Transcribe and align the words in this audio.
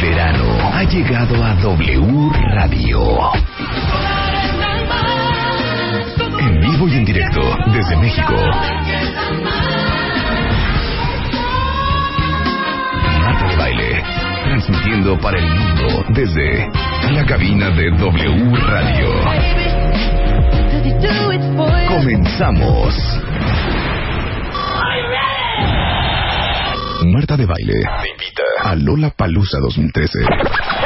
verano 0.00 0.44
ha 0.72 0.84
llegado 0.84 1.44
a 1.44 1.54
W 1.54 2.30
Radio. 2.54 3.32
En 6.38 6.60
vivo 6.60 6.88
y 6.88 6.94
en 6.94 7.04
directo 7.04 7.40
desde 7.72 7.96
México. 7.96 8.34
Marta 13.22 13.48
de 13.48 13.56
Baile, 13.56 14.02
transmitiendo 14.44 15.18
para 15.18 15.38
el 15.38 15.48
mundo 15.48 16.04
desde 16.10 16.70
la 17.12 17.24
cabina 17.26 17.70
de 17.70 17.90
W 17.90 18.56
Radio. 18.68 19.08
Comenzamos. 21.88 22.94
Marta 27.04 27.36
de 27.36 27.46
Baile 27.46 28.27
a 28.64 28.74
Lola 28.74 29.10
Palusa 29.10 29.58
2013. 29.58 30.77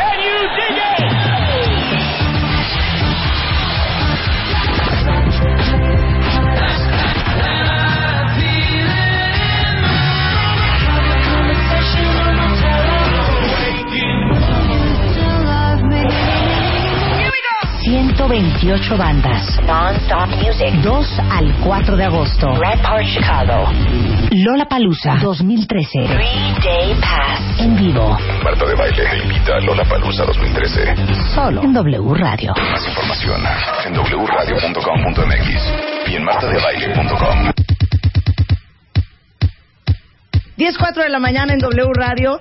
...128 17.92 18.96
bandas. 18.96 19.60
Non-stop 19.66 20.30
music. 20.40 20.72
2 20.80 21.20
al 21.30 21.52
4 21.62 21.94
de 21.94 22.04
agosto. 22.04 22.48
Red 22.56 22.80
Park 22.80 23.04
Chicago. 23.04 23.68
Lola 24.30 24.64
Palusa 24.64 25.18
2013. 25.20 26.08
Three 26.08 26.54
Day 26.64 26.94
Pass. 26.94 27.60
En 27.60 27.76
vivo. 27.76 28.16
Marta 28.42 28.64
de 28.64 28.74
Baile 28.76 29.04
te 29.10 29.18
invita 29.18 29.56
a 29.56 29.60
Lola 29.60 29.84
Palusa 29.84 30.24
2013. 30.24 30.94
Solo 31.34 31.62
en 31.62 31.74
W 31.74 32.14
Radio. 32.14 32.54
Más 32.56 32.88
información 32.88 33.42
en 33.84 33.92
wradio.com.mx 33.92 36.10
y 36.10 36.16
en 36.16 36.24
martadebaile.com. 36.24 37.52
10.04 40.56 40.94
de 41.02 41.08
la 41.10 41.18
mañana 41.18 41.52
en 41.52 41.58
W 41.58 41.90
Radio. 41.94 42.40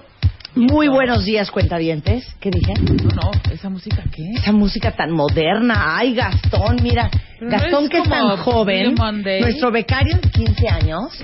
Muy 0.55 0.89
buenos 0.89 1.23
días, 1.23 1.49
cuentavientes. 1.49 2.35
¿Qué 2.41 2.51
dije? 2.51 2.73
No, 2.81 2.93
no, 3.15 3.31
esa 3.53 3.69
música 3.69 4.03
qué? 4.13 4.31
Esa 4.35 4.51
música 4.51 4.91
tan 4.91 5.11
moderna. 5.11 5.95
Ay, 5.97 6.13
Gastón, 6.13 6.77
mira. 6.83 7.09
Pero 7.39 7.51
Gastón 7.51 7.83
es 7.85 7.89
que 7.89 7.97
es 7.99 8.09
tan 8.09 8.37
joven, 8.37 8.95
nuestro 9.39 9.71
becario 9.71 10.17
de 10.17 10.29
15 10.29 10.67
años, 10.67 11.23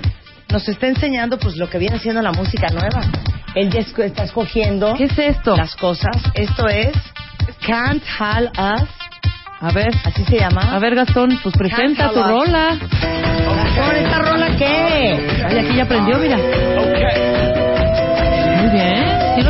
nos 0.50 0.66
está 0.66 0.86
enseñando 0.86 1.38
pues 1.38 1.56
lo 1.56 1.68
que 1.68 1.76
viene 1.78 1.98
siendo 1.98 2.22
la 2.22 2.32
música 2.32 2.68
nueva. 2.70 3.02
Él 3.54 3.70
ya 3.70 3.80
está 3.80 4.24
escogiendo 4.24 4.94
¿Qué 4.94 5.04
es 5.04 5.18
esto? 5.18 5.56
las 5.56 5.76
cosas. 5.76 6.16
Esto 6.34 6.66
es 6.68 6.92
Can't 7.66 8.02
Hall 8.18 8.50
Us. 8.52 8.88
A 9.60 9.72
ver, 9.72 9.90
Así 10.04 10.24
se 10.24 10.38
llama. 10.38 10.74
a 10.74 10.78
ver 10.78 10.94
Gastón, 10.94 11.38
pues 11.42 11.54
presenta 11.54 12.10
tu 12.12 12.22
rola. 12.22 12.78
Gastón, 12.80 13.96
¿esta 13.96 14.18
rola 14.20 14.56
qué? 14.56 15.44
Ay, 15.46 15.58
aquí 15.58 15.76
ya 15.76 15.82
aprendió, 15.82 16.16
mira. 16.18 16.38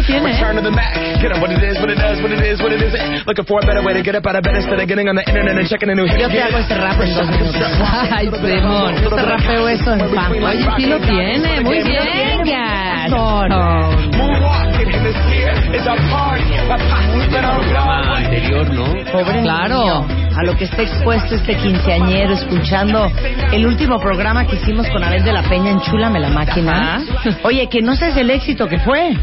Tiene. 0.09 0.33
Return 0.33 0.57
to 0.57 0.65
the 0.65 0.73
Mac. 0.73 0.97
Get 1.21 1.31
up 1.37 1.41
what 1.45 1.53
it 1.53 1.61
is, 1.61 1.77
what 1.77 1.93
it 1.93 2.01
does, 2.01 2.17
what 2.25 2.33
it 2.33 2.41
is, 2.41 2.57
what 2.65 2.73
it 2.73 2.81
isn't. 2.81 3.29
Looking 3.29 3.45
for 3.45 3.61
a 3.61 3.67
better 3.69 3.85
way 3.85 3.93
to 3.93 4.03
get 4.03 4.17
up 4.17 4.25
out 4.25 4.37
of 4.37 4.43
bed 4.43 4.57
instead 4.57 4.81
of 4.81 4.89
getting 4.89 5.09
on 5.09 5.17
the 5.17 5.25
internet 5.29 5.61
and 5.61 5.69
checking 5.69 5.93
a 5.93 5.95
new 5.95 6.09
hit. 6.09 6.19
Yo 6.19 6.29
te 6.33 6.41
hago 6.41 6.59
este 6.59 6.75
rap 6.75 6.97
en 6.97 7.13
dos 7.13 7.29
minutos. 7.29 7.61
Ay, 8.17 8.27
Simón. 8.33 8.97
Yo 9.05 9.11
te 9.13 9.23
rapeo 9.23 9.69
eso 9.69 9.93
en 9.93 10.01
pan. 10.15 10.33
Oye, 10.33 10.67
sí 10.77 10.87
lo 10.87 10.99
tiene, 11.01 11.61
muy 11.61 11.83
bien, 11.85 12.43
Gas. 12.49 13.13
Moonwalking 15.59 15.67
in 15.67 15.73
this 15.73 15.75
year 15.75 15.81
is 15.81 15.87
a 15.87 15.97
party. 16.11 16.55
A 16.55 16.79
party 16.79 17.31
that 17.33 17.45
I'm 17.45 17.61
going. 17.73 18.09
anterior, 18.19 18.69
¿no? 18.73 18.85
Pobre 19.13 19.43
Claro. 19.43 19.79
niño, 19.79 20.07
a 20.37 20.43
lo 20.45 20.57
que 20.57 20.65
está 20.65 20.83
expuesto 20.83 21.35
este 21.35 21.57
quinceañero 21.57 22.35
escuchando 22.35 23.11
el 23.53 23.67
último 23.67 23.99
programa 24.01 24.47
que 24.47 24.57
hicimos 24.57 24.89
con 24.91 25.03
Abel 25.03 25.25
de 25.25 25.33
la 25.33 25.43
Peña 25.43 25.71
en 25.71 25.81
Chúlame 25.81 26.21
la 26.21 26.29
máquina. 26.31 26.97
Ajá. 26.97 27.39
Oye, 27.45 27.69
que 27.69 27.81
no 27.83 27.97
sabes 27.97 28.17
el 28.17 28.31
éxito 28.31 28.67
que 28.69 28.79
fue. 28.79 29.17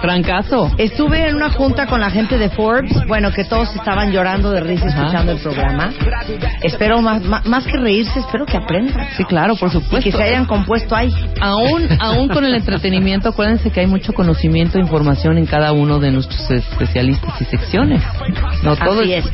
Trancazo. 0.00 0.70
Estuve 0.78 1.28
en 1.28 1.36
una 1.36 1.50
junta 1.50 1.86
con 1.86 2.00
la 2.00 2.10
gente 2.10 2.38
de 2.38 2.48
Forbes, 2.50 2.92
bueno, 3.06 3.32
que 3.32 3.44
todos 3.44 3.74
estaban 3.74 4.12
llorando 4.12 4.50
de 4.50 4.60
risa 4.60 4.86
Ajá. 4.86 5.00
escuchando 5.02 5.32
el 5.32 5.38
programa. 5.38 5.92
Espero 6.62 7.00
más, 7.02 7.22
más, 7.22 7.44
más 7.46 7.64
que 7.66 7.76
reírse, 7.78 8.20
espero 8.20 8.46
que 8.46 8.56
aprendan. 8.56 9.06
Sí, 9.16 9.24
claro, 9.24 9.56
por 9.56 9.68
Y 9.68 9.72
que 9.72 9.80
supuesto. 9.80 10.16
se 10.16 10.22
hayan 10.22 10.46
compuesto 10.46 10.94
ahí. 10.94 11.10
Aún, 11.40 11.88
aún 12.00 12.28
con 12.28 12.44
el 12.44 12.54
entretenimiento, 12.54 13.30
acuérdense 13.30 13.70
que 13.70 13.80
hay 13.80 13.86
mucho 13.86 14.12
conocimiento 14.12 14.78
e 14.78 14.80
información 14.80 15.38
en 15.38 15.46
cada 15.46 15.72
uno 15.74 15.98
de 15.98 16.10
nuestros 16.10 16.50
especialistas 16.50 17.40
y 17.40 17.44
secciones. 17.44 18.02
No 18.62 18.76
todo 18.76 19.00
Así 19.00 19.12
es 19.14 19.24
es. 19.26 19.32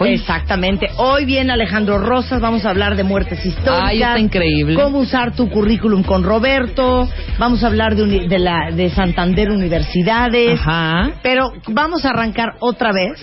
Exactamente. 0.00 0.88
Hoy 0.96 1.24
viene 1.24 1.52
Alejandro 1.52 1.98
Rosas, 1.98 2.40
vamos 2.40 2.64
a 2.64 2.70
hablar 2.70 2.96
de 2.96 3.04
muertes 3.04 3.44
históricas. 3.44 3.82
Ay, 3.82 4.02
está 4.02 4.18
increíble. 4.18 4.74
Cómo 4.74 4.98
usar 4.98 5.34
tu 5.34 5.48
currículum 5.50 6.02
con 6.02 6.22
Roberto. 6.22 7.08
Vamos 7.38 7.62
a 7.62 7.66
hablar 7.66 7.94
de, 7.94 8.28
de 8.28 8.38
la 8.38 8.70
de 8.72 8.90
Santander 8.90 9.50
Universidades. 9.50 10.60
Ajá. 10.60 11.10
Pero 11.22 11.52
vamos 11.68 12.04
a 12.04 12.10
arrancar 12.10 12.54
otra 12.60 12.92
vez 12.92 13.20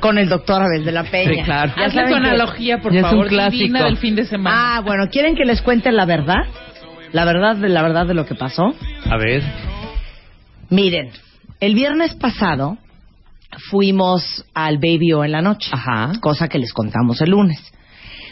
con 0.00 0.18
el 0.18 0.28
doctor 0.28 0.62
Abel 0.62 0.84
de 0.84 0.92
la 0.92 1.04
Peña. 1.04 1.34
Sí, 1.34 1.42
claro. 1.42 1.72
Ya 1.76 1.84
Hazle 1.86 2.08
tu 2.08 2.14
analogía, 2.14 2.78
por 2.78 2.92
Ya 2.92 2.98
es 3.00 3.04
un 3.04 3.10
favor, 3.10 3.28
clásico. 3.28 3.58
divina 3.58 3.84
del 3.84 3.96
fin 3.96 4.14
de 4.14 4.24
semana. 4.24 4.76
Ah, 4.76 4.80
bueno, 4.80 5.08
¿quieren 5.10 5.34
que 5.34 5.44
les 5.44 5.62
cuente 5.62 5.90
la 5.92 6.04
verdad? 6.04 6.44
La 7.12 7.24
verdad 7.24 7.56
de 7.56 7.68
la 7.68 7.82
verdad 7.82 8.06
de 8.06 8.14
lo 8.14 8.26
que 8.26 8.34
pasó. 8.34 8.74
A 9.10 9.16
ver. 9.16 9.42
Miren, 10.70 11.10
el 11.60 11.74
viernes 11.74 12.14
pasado 12.14 12.78
fuimos 13.70 14.44
al 14.54 14.76
Baby 14.78 15.12
O 15.12 15.24
en 15.24 15.32
la 15.32 15.42
noche, 15.42 15.70
Ajá. 15.72 16.12
cosa 16.20 16.48
que 16.48 16.58
les 16.58 16.72
contamos 16.72 17.20
el 17.20 17.30
lunes. 17.30 17.58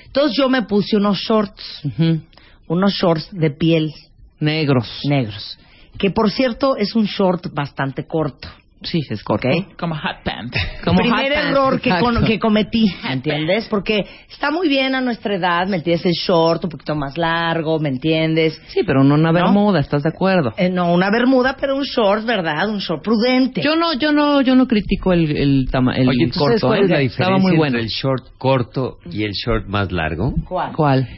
Entonces 0.06 0.36
yo 0.36 0.48
me 0.48 0.62
puse 0.62 0.96
unos 0.96 1.18
shorts, 1.18 1.80
Ujú. 1.84 2.20
unos 2.68 2.92
shorts 2.94 3.28
de 3.32 3.50
piel 3.50 3.92
Negros. 4.40 5.00
negros, 5.04 5.58
que 5.98 6.10
por 6.10 6.30
cierto 6.30 6.76
es 6.76 6.94
un 6.94 7.04
short 7.06 7.52
bastante 7.52 8.06
corto. 8.06 8.48
Sí, 8.84 9.00
es 9.10 9.22
corto. 9.22 9.48
¿Ok? 9.48 9.76
Como 9.78 9.94
hot 9.94 10.22
pants. 10.24 10.56
Primer 10.96 11.32
error 11.32 11.80
que, 11.80 11.90
con- 11.98 12.24
que 12.24 12.38
cometí, 12.38 12.86
¿me 13.04 13.12
entiendes? 13.14 13.66
Porque 13.68 14.04
está 14.30 14.50
muy 14.50 14.68
bien 14.68 14.94
a 14.94 15.00
nuestra 15.00 15.34
edad, 15.34 15.66
¿me 15.66 15.76
entiendes? 15.78 16.06
El 16.06 16.12
short 16.12 16.62
un 16.64 16.70
poquito 16.70 16.94
más 16.94 17.16
largo, 17.18 17.78
¿me 17.80 17.88
entiendes? 17.88 18.60
Sí, 18.68 18.82
pero 18.86 19.02
no 19.02 19.14
una 19.14 19.28
¿No? 19.32 19.34
bermuda, 19.34 19.80
¿estás 19.80 20.02
de 20.02 20.10
acuerdo? 20.10 20.52
Eh, 20.56 20.68
no 20.68 20.92
una 20.92 21.10
bermuda, 21.10 21.56
pero 21.60 21.76
un 21.76 21.84
short, 21.84 22.24
¿verdad? 22.24 22.68
Un 22.68 22.78
short 22.78 23.02
prudente. 23.02 23.62
Yo 23.62 23.76
no, 23.76 23.94
yo 23.94 24.12
no, 24.12 24.40
yo 24.42 24.54
no 24.54 24.66
critico 24.68 25.12
el, 25.12 25.36
el, 25.36 25.68
tama- 25.70 25.94
el 25.96 26.08
Oye, 26.08 26.28
¿tú 26.32 26.38
sabes 26.40 26.60
corto, 26.60 26.66
cuál 26.68 26.80
¿eh? 26.80 26.82
es 26.84 26.90
la 26.90 27.00
Estaba 27.00 27.28
diferencia 27.30 27.48
muy 27.48 27.56
bueno. 27.56 27.78
entre 27.78 27.82
el 27.82 27.88
short 27.88 28.24
corto 28.38 28.98
y 29.10 29.24
el 29.24 29.32
short 29.32 29.66
más 29.66 29.90
largo? 29.90 30.34
¿Cuál? 30.46 30.72
¿Cuál? 30.72 31.08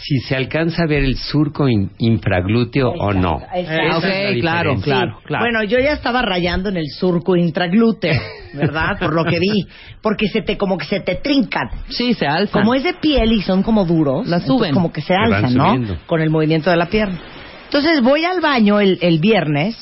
Si 0.00 0.18
se 0.20 0.36
alcanza 0.36 0.84
a 0.84 0.86
ver 0.86 1.02
el 1.04 1.16
surco 1.16 1.68
in- 1.68 1.90
infraglúteo 1.98 2.90
o 2.90 3.12
no. 3.12 3.40
Exacto. 3.54 3.56
Esa 3.56 3.74
es 3.74 3.88
la 3.90 3.96
ok, 3.98 4.40
claro, 4.40 4.74
claro, 4.80 5.18
claro. 5.24 5.44
Bueno, 5.44 5.64
yo 5.64 5.78
ya 5.78 5.92
estaba 5.92 6.22
rayando 6.22 6.68
en 6.68 6.76
el 6.76 6.86
surco 6.88 7.36
intraglúteo, 7.36 8.18
¿verdad? 8.54 8.98
Por 8.98 9.12
lo 9.12 9.24
que 9.24 9.38
vi. 9.38 9.66
Porque 10.00 10.28
se 10.28 10.42
te, 10.42 10.56
como 10.56 10.78
que 10.78 10.86
se 10.86 11.00
te 11.00 11.16
trincan. 11.16 11.68
Sí, 11.88 12.14
se 12.14 12.26
alza. 12.26 12.52
Como 12.52 12.74
es 12.74 12.84
de 12.84 12.94
piel 12.94 13.32
y 13.32 13.42
son 13.42 13.62
como 13.62 13.84
duros. 13.84 14.26
La 14.28 14.40
suben. 14.40 14.72
Como 14.72 14.92
que 14.92 15.00
se 15.02 15.14
alzan, 15.14 15.54
¿no? 15.54 15.66
subiendo. 15.72 15.98
Con 16.06 16.20
el 16.20 16.30
movimiento 16.30 16.70
de 16.70 16.76
la 16.76 16.86
pierna. 16.86 17.18
Entonces 17.64 18.00
voy 18.00 18.24
al 18.24 18.40
baño 18.40 18.80
el, 18.80 18.98
el 19.02 19.18
viernes. 19.18 19.76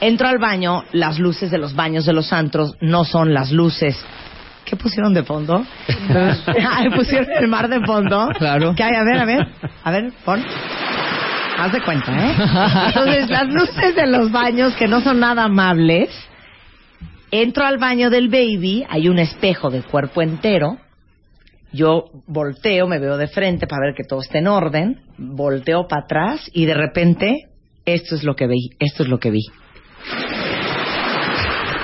Entro 0.00 0.28
al 0.28 0.38
baño, 0.38 0.84
las 0.92 1.18
luces 1.18 1.50
de 1.50 1.58
los 1.58 1.74
baños 1.74 2.04
de 2.06 2.12
los 2.12 2.32
antros 2.32 2.74
no 2.80 3.04
son 3.04 3.34
las 3.34 3.50
luces. 3.50 3.96
¿Qué 4.68 4.76
pusieron 4.76 5.14
de 5.14 5.22
fondo? 5.22 5.64
Pusieron 6.96 7.28
el 7.40 7.48
mar 7.48 7.68
de 7.68 7.80
fondo. 7.86 8.28
Claro. 8.38 8.74
¿Qué 8.76 8.82
hay? 8.82 8.94
A 8.94 9.04
ver, 9.04 9.18
a 9.18 9.24
ver. 9.24 9.46
A 9.82 9.90
ver, 9.90 10.12
pon. 10.24 10.44
Haz 11.58 11.72
de 11.72 11.80
cuenta, 11.80 12.12
¿eh? 12.12 12.34
Entonces, 12.88 13.30
las 13.30 13.48
luces 13.48 13.96
de 13.96 14.06
los 14.06 14.30
baños 14.30 14.74
que 14.74 14.86
no 14.86 15.00
son 15.00 15.20
nada 15.20 15.44
amables. 15.44 16.10
Entro 17.30 17.64
al 17.64 17.78
baño 17.78 18.10
del 18.10 18.28
baby, 18.28 18.84
hay 18.88 19.08
un 19.08 19.18
espejo 19.18 19.70
de 19.70 19.82
cuerpo 19.82 20.22
entero. 20.22 20.78
Yo 21.72 22.04
volteo, 22.26 22.86
me 22.86 22.98
veo 22.98 23.16
de 23.16 23.28
frente 23.28 23.66
para 23.66 23.86
ver 23.86 23.94
que 23.94 24.04
todo 24.04 24.20
esté 24.20 24.38
en 24.38 24.48
orden. 24.48 25.00
Volteo 25.16 25.88
para 25.88 26.02
atrás 26.02 26.50
y 26.52 26.66
de 26.66 26.74
repente, 26.74 27.48
esto 27.84 28.14
es 28.14 28.22
lo 28.22 28.34
que 28.36 28.46
vi, 28.46 28.70
esto 28.78 29.02
es 29.02 29.08
lo 29.08 29.18
que 29.18 29.30
vi. 29.30 29.44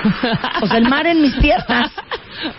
O 0.61 0.67
sea, 0.67 0.77
el 0.77 0.87
mar 0.89 1.05
en 1.07 1.21
mis 1.21 1.35
piernas. 1.35 1.91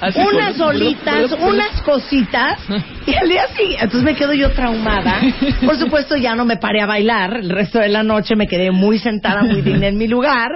Así 0.01 0.19
unas 0.21 0.59
olitas, 0.61 1.33
unas 1.33 1.83
cositas. 1.83 2.59
Y 3.07 3.15
al 3.15 3.29
día 3.29 3.47
siguiente, 3.49 3.85
entonces 3.85 4.03
me 4.03 4.15
quedo 4.15 4.33
yo 4.33 4.51
traumada. 4.53 5.21
Por 5.65 5.77
supuesto, 5.79 6.17
ya 6.17 6.35
no 6.35 6.45
me 6.45 6.57
paré 6.57 6.81
a 6.81 6.87
bailar. 6.87 7.37
El 7.37 7.51
resto 7.51 7.79
de 7.79 7.89
la 7.89 8.03
noche 8.03 8.37
me 8.37 8.47
quedé 8.47 8.71
muy 8.71 8.99
sentada, 8.99 9.43
muy 9.43 9.63
digna 9.63 9.89
en 9.89 9.99
mi 9.99 10.09
lugar. 10.09 10.51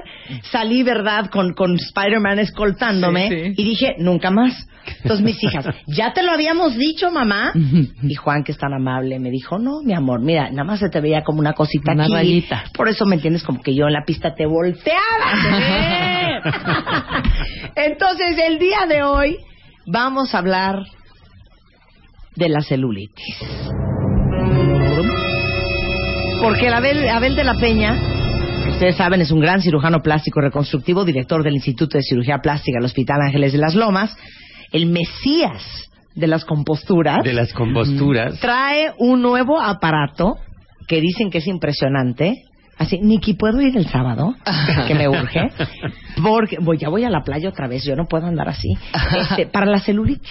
Salí, 0.51 0.83
¿verdad?, 0.83 1.27
con, 1.31 1.53
con 1.55 1.75
Spider-Man 1.77 2.39
escoltándome. 2.39 3.29
Sí, 3.29 3.37
sí. 3.37 3.55
Y 3.57 3.65
dije, 3.65 3.95
nunca 3.99 4.31
más. 4.31 4.67
Entonces 5.03 5.25
mis 5.25 5.43
hijas, 5.45 5.67
ya 5.87 6.13
te 6.13 6.23
lo 6.23 6.33
habíamos 6.33 6.77
dicho, 6.77 7.11
mamá. 7.11 7.53
Y 8.03 8.15
Juan, 8.15 8.43
que 8.43 8.53
es 8.53 8.59
tan 8.59 8.73
amable, 8.73 9.19
me 9.19 9.31
dijo, 9.31 9.59
no, 9.59 9.83
mi 9.85 9.95
amor, 9.95 10.21
mira, 10.21 10.51
nada 10.51 10.65
más 10.65 10.81
se 10.81 10.89
te 10.89 11.01
veía 11.01 11.23
como 11.23 11.39
una 11.41 11.53
cosita 11.53 11.93
Una 11.93 12.05
aquí. 12.05 12.13
rayita. 12.15 12.65
Por 12.75 12.89
eso 12.89 13.05
me 13.05 13.17
entiendes 13.17 13.45
como 13.45 13.61
que 13.61 13.75
yo 13.75 13.87
en 13.87 13.93
la 13.93 14.05
pista 14.05 14.35
te 14.35 14.47
volteaba. 14.47 14.99
Entonces, 17.77 18.39
el 18.47 18.59
día 18.59 18.87
de 18.89 19.03
hoy 19.03 19.37
vamos 19.87 20.35
a 20.35 20.39
hablar 20.39 20.83
de 22.37 22.49
la 22.49 22.61
celulitis. 22.61 23.37
Porque 26.43 26.69
el 26.69 26.75
Abel, 26.75 27.09
Abel 27.09 27.37
de 27.37 27.45
la 27.45 27.55
Peña, 27.55 27.95
que 28.65 28.71
ustedes 28.71 28.97
saben, 28.97 29.21
es 29.21 29.31
un 29.31 29.41
gran 29.41 29.61
cirujano 29.61 30.01
plástico 30.01 30.41
reconstructivo, 30.41 31.05
director 31.05 31.43
del 31.43 31.55
Instituto 31.55 31.99
de 31.99 32.03
Cirugía 32.03 32.39
Plástica 32.39 32.79
del 32.79 32.87
Hospital 32.87 33.21
Ángeles 33.23 33.53
de 33.53 33.59
las 33.59 33.75
Lomas, 33.75 34.17
el 34.73 34.87
mesías 34.87 35.91
de 36.15 36.27
las 36.27 36.45
composturas, 36.45 37.23
De 37.23 37.35
las 37.35 37.53
composturas. 37.53 38.41
trae 38.41 38.93
un 38.99 39.21
nuevo 39.23 39.61
aparato 39.61 40.37
que 40.89 41.01
dicen 41.01 41.31
que 41.31 41.39
es 41.39 41.47
impresionante. 41.47 42.43
Así, 42.81 42.99
Niki, 42.99 43.35
¿puedo 43.35 43.61
ir 43.61 43.77
el 43.77 43.87
sábado? 43.87 44.35
Que 44.89 44.95
me 44.95 45.07
urge. 45.07 45.51
Porque 46.23 46.57
voy, 46.61 46.79
ya 46.79 46.89
voy 46.89 47.05
a 47.05 47.11
la 47.11 47.23
playa 47.23 47.51
otra 47.51 47.69
vez, 47.69 47.85
yo 47.85 47.95
no 47.95 48.07
puedo 48.07 48.27
andar 48.27 48.49
así. 48.49 48.69
Este, 49.21 49.47
para 49.47 49.67
la 49.67 49.79
celulitis. 49.81 50.29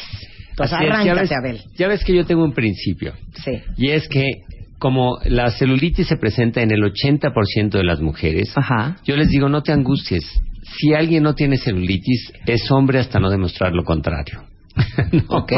Pues 0.58 0.74
Así 0.74 0.84
es, 0.86 1.06
ya 1.06 1.14
ves- 1.14 1.32
Abel. 1.32 1.62
Ya 1.78 1.88
ves 1.88 2.04
que 2.04 2.14
yo 2.16 2.26
tengo 2.26 2.44
un 2.44 2.54
principio. 2.54 3.14
Sí. 3.46 3.52
Y 3.78 3.90
es 3.92 4.10
que 4.10 4.26
como 4.80 5.20
la 5.26 5.52
celulitis 5.52 6.08
se 6.08 6.18
presenta 6.18 6.62
en 6.62 6.72
el 6.72 6.82
80% 6.82 7.70
de 7.70 7.84
las 7.84 8.02
mujeres, 8.02 8.52
Ajá. 8.58 8.98
yo 9.06 9.16
les 9.16 9.30
digo, 9.30 9.48
no 9.48 9.62
te 9.62 9.72
angusties. 9.72 10.26
Si 10.80 10.94
alguien 10.94 11.24
no 11.24 11.36
tiene 11.36 11.58
celulitis, 11.58 12.34
es 12.48 12.70
hombre 12.72 13.00
hasta 13.00 13.20
no 13.20 13.30
demostrar 13.30 13.74
lo 13.74 13.84
contrario. 13.84 14.42
No. 15.12 15.38
Ok. 15.38 15.54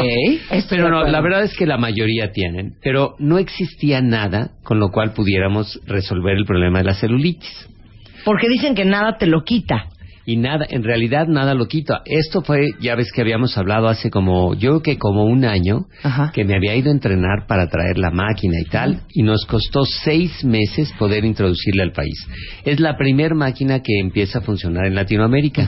Pero 0.70 0.88
no, 0.88 1.04
la 1.04 1.20
verdad 1.20 1.44
es 1.44 1.56
que 1.56 1.66
la 1.66 1.76
mayoría 1.76 2.32
tienen, 2.32 2.74
pero 2.82 3.16
no 3.18 3.38
existía 3.38 4.00
nada 4.00 4.52
con 4.62 4.78
lo 4.78 4.90
cual 4.90 5.12
pudiéramos 5.12 5.80
resolver 5.86 6.36
el 6.36 6.44
problema 6.44 6.78
de 6.78 6.84
la 6.84 6.94
celulitis. 6.94 7.68
Porque 8.24 8.48
dicen 8.48 8.74
que 8.74 8.84
nada 8.84 9.18
te 9.18 9.26
lo 9.26 9.42
quita. 9.44 9.88
Y 10.24 10.36
nada, 10.36 10.66
en 10.68 10.84
realidad 10.84 11.26
nada 11.26 11.54
lo 11.54 11.66
quita. 11.66 12.02
Esto 12.04 12.42
fue, 12.42 12.70
ya 12.80 12.94
ves 12.94 13.10
que 13.12 13.20
habíamos 13.20 13.58
hablado 13.58 13.88
hace 13.88 14.10
como, 14.10 14.54
yo 14.54 14.70
creo 14.70 14.82
que 14.82 14.98
como 14.98 15.24
un 15.24 15.44
año, 15.44 15.86
Ajá. 16.02 16.30
que 16.32 16.44
me 16.44 16.54
había 16.54 16.76
ido 16.76 16.90
a 16.90 16.92
entrenar 16.92 17.46
para 17.48 17.68
traer 17.68 17.98
la 17.98 18.10
máquina 18.10 18.54
y 18.60 18.68
tal, 18.68 19.00
y 19.10 19.22
nos 19.22 19.44
costó 19.46 19.84
seis 19.84 20.44
meses 20.44 20.92
poder 20.98 21.24
introducirla 21.24 21.82
al 21.82 21.92
país. 21.92 22.26
Es 22.64 22.78
la 22.80 22.96
primer 22.96 23.34
máquina 23.34 23.80
que 23.80 23.98
empieza 23.98 24.38
a 24.38 24.42
funcionar 24.42 24.86
en 24.86 24.94
Latinoamérica. 24.94 25.66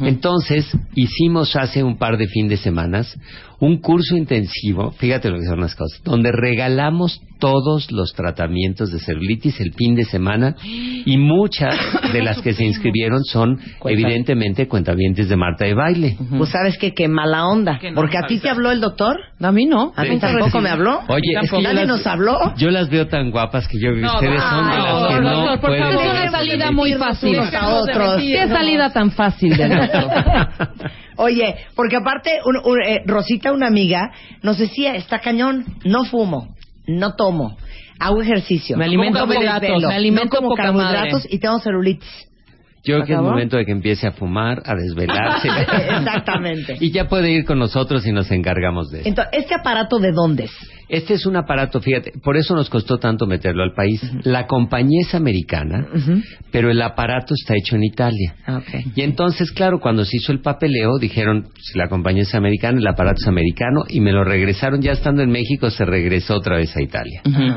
Entonces, 0.00 0.66
hicimos 0.94 1.54
hace 1.56 1.82
un 1.82 1.98
par 1.98 2.16
de 2.16 2.28
fin 2.28 2.48
de 2.48 2.56
semanas 2.56 3.18
un 3.64 3.76
curso 3.80 4.16
intensivo, 4.16 4.90
fíjate 4.90 5.30
lo 5.30 5.38
que 5.38 5.44
son 5.46 5.60
las 5.60 5.76
cosas, 5.76 6.02
donde 6.02 6.32
regalamos 6.32 7.20
todos 7.38 7.92
los 7.92 8.12
tratamientos 8.12 8.90
de 8.92 8.98
celulitis 8.98 9.60
el 9.60 9.72
fin 9.72 9.94
de 9.94 10.04
semana 10.04 10.56
y 10.64 11.16
muchas 11.16 11.74
de 12.12 12.22
las 12.22 12.40
que 12.42 12.54
se 12.54 12.64
inscribieron 12.64 13.22
son 13.24 13.58
evidentemente 13.84 14.66
cuentavientes 14.66 15.28
de 15.28 15.36
Marta 15.36 15.64
de 15.64 15.74
baile. 15.74 16.16
Pues 16.36 16.50
sabes 16.50 16.76
que 16.76 16.92
qué 16.92 17.06
mala 17.08 17.46
onda. 17.46 17.78
Que 17.78 17.90
no, 17.90 17.96
Porque 17.96 18.18
a 18.18 18.22
ti 18.26 18.38
te 18.38 18.48
habló 18.48 18.70
el 18.72 18.80
doctor. 18.80 19.16
A 19.40 19.52
mí 19.52 19.66
no. 19.66 19.92
A 19.96 20.02
mí 20.02 20.10
Sí. 20.14 20.18
tampoco 20.20 20.60
me 20.60 20.68
habló. 20.68 21.00
Oye, 21.08 21.20
es 21.42 21.50
que 21.50 21.62
Nadie 21.62 21.74
las- 21.86 21.88
nos 21.88 22.06
habló. 22.06 22.36
Yo 22.56 22.70
las 22.70 22.90
veo 22.90 23.06
tan 23.06 23.30
guapas 23.30 23.66
que 23.68 23.78
yo 23.80 23.90
No, 23.92 24.14
ustedes 24.14 24.34
no, 24.40 24.50
son 24.50 24.70
de 24.70 24.76
no, 24.76 24.84
las 24.84 25.08
que 25.08 25.20
no 25.20 25.46
por 25.46 25.60
pueden 25.60 25.82
favor, 25.84 25.98
tener 25.98 26.12
una 26.20 26.30
salida 26.30 26.70
muy 26.72 26.92
fácil. 26.94 27.30
Unos 27.38 27.54
a 27.54 27.68
otros. 27.74 28.16
Qué 28.22 28.48
salida 28.48 28.90
tan 28.90 29.10
fácil 29.12 29.56
del 29.56 29.70
doctor. 29.78 30.90
Oye, 31.16 31.56
porque 31.74 31.96
aparte, 31.96 32.40
un- 32.44 32.56
un- 32.64 32.82
eh, 32.82 33.02
Rosita, 33.06 33.52
una 33.52 33.66
amiga, 33.66 34.10
nos 34.42 34.58
decía, 34.58 34.94
está 34.96 35.20
cañón, 35.20 35.64
no 35.84 36.04
fumo, 36.04 36.54
no 36.86 37.14
tomo, 37.14 37.56
hago 37.98 38.20
ejercicio. 38.22 38.76
Me 38.76 38.84
alimento 38.84 39.20
como 39.20 39.40
gatos, 39.40 39.82
me 39.88 39.94
alimento 39.94 40.24
no 40.24 40.30
como 40.36 40.48
poca 40.50 40.62
carbohidratos 40.64 41.24
madre. 41.24 41.28
y 41.30 41.38
tengo 41.38 41.58
celulitis. 41.60 42.28
Yo 42.84 42.96
creo 42.96 43.06
que 43.06 43.12
es 43.12 43.20
momento 43.20 43.56
de 43.56 43.64
que 43.64 43.72
empiece 43.72 44.06
a 44.08 44.12
fumar, 44.12 44.62
a 44.66 44.74
desvelarse. 44.74 45.48
Exactamente. 45.98 46.76
y 46.80 46.90
ya 46.90 47.08
puede 47.08 47.30
ir 47.30 47.44
con 47.44 47.58
nosotros 47.58 48.06
y 48.06 48.12
nos 48.12 48.30
encargamos 48.30 48.90
de 48.90 49.00
eso. 49.00 49.08
Entonces, 49.08 49.32
¿este 49.40 49.54
aparato 49.54 49.98
de 49.98 50.10
dónde 50.10 50.44
es? 50.44 50.52
Este 50.88 51.14
es 51.14 51.24
un 51.24 51.36
aparato, 51.36 51.80
fíjate, 51.80 52.12
por 52.22 52.36
eso 52.36 52.54
nos 52.54 52.68
costó 52.68 52.98
tanto 52.98 53.26
meterlo 53.26 53.62
al 53.62 53.72
país. 53.72 54.02
La 54.24 54.46
compañía 54.46 55.00
es 55.00 55.14
americana, 55.14 55.86
pero 56.50 56.70
el 56.70 56.82
aparato 56.82 57.34
está 57.34 57.54
hecho 57.54 57.76
en 57.76 57.84
Italia. 57.84 58.34
Ah, 58.46 58.58
ok. 58.58 58.92
Y 58.94 59.00
entonces, 59.00 59.52
claro, 59.52 59.80
cuando 59.80 60.04
se 60.04 60.18
hizo 60.18 60.32
el 60.32 60.40
papeleo, 60.40 60.98
dijeron, 60.98 61.46
si 61.58 61.78
la 61.78 61.88
compañía 61.88 62.24
es 62.24 62.34
americana, 62.34 62.78
el 62.78 62.86
aparato 62.86 63.22
es 63.22 63.28
americano, 63.28 63.84
y 63.88 64.00
me 64.00 64.12
lo 64.12 64.22
regresaron, 64.22 64.82
ya 64.82 64.92
estando 64.92 65.22
en 65.22 65.30
México, 65.30 65.70
se 65.70 65.86
regresó 65.86 66.36
otra 66.36 66.56
vez 66.56 66.76
a 66.76 66.82
Italia. 66.82 67.22
Ujú. 67.24 67.56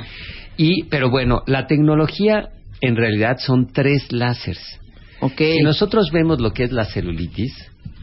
Y, 0.55 0.83
pero 0.85 1.09
bueno, 1.09 1.41
la 1.45 1.67
tecnología 1.67 2.49
en 2.79 2.95
realidad 2.95 3.37
son 3.39 3.67
tres 3.73 4.11
láseres. 4.11 4.79
Ok. 5.21 5.37
Si 5.37 5.63
nosotros 5.63 6.09
vemos 6.11 6.39
lo 6.39 6.51
que 6.51 6.63
es 6.63 6.71
la 6.71 6.85
celulitis, 6.85 7.53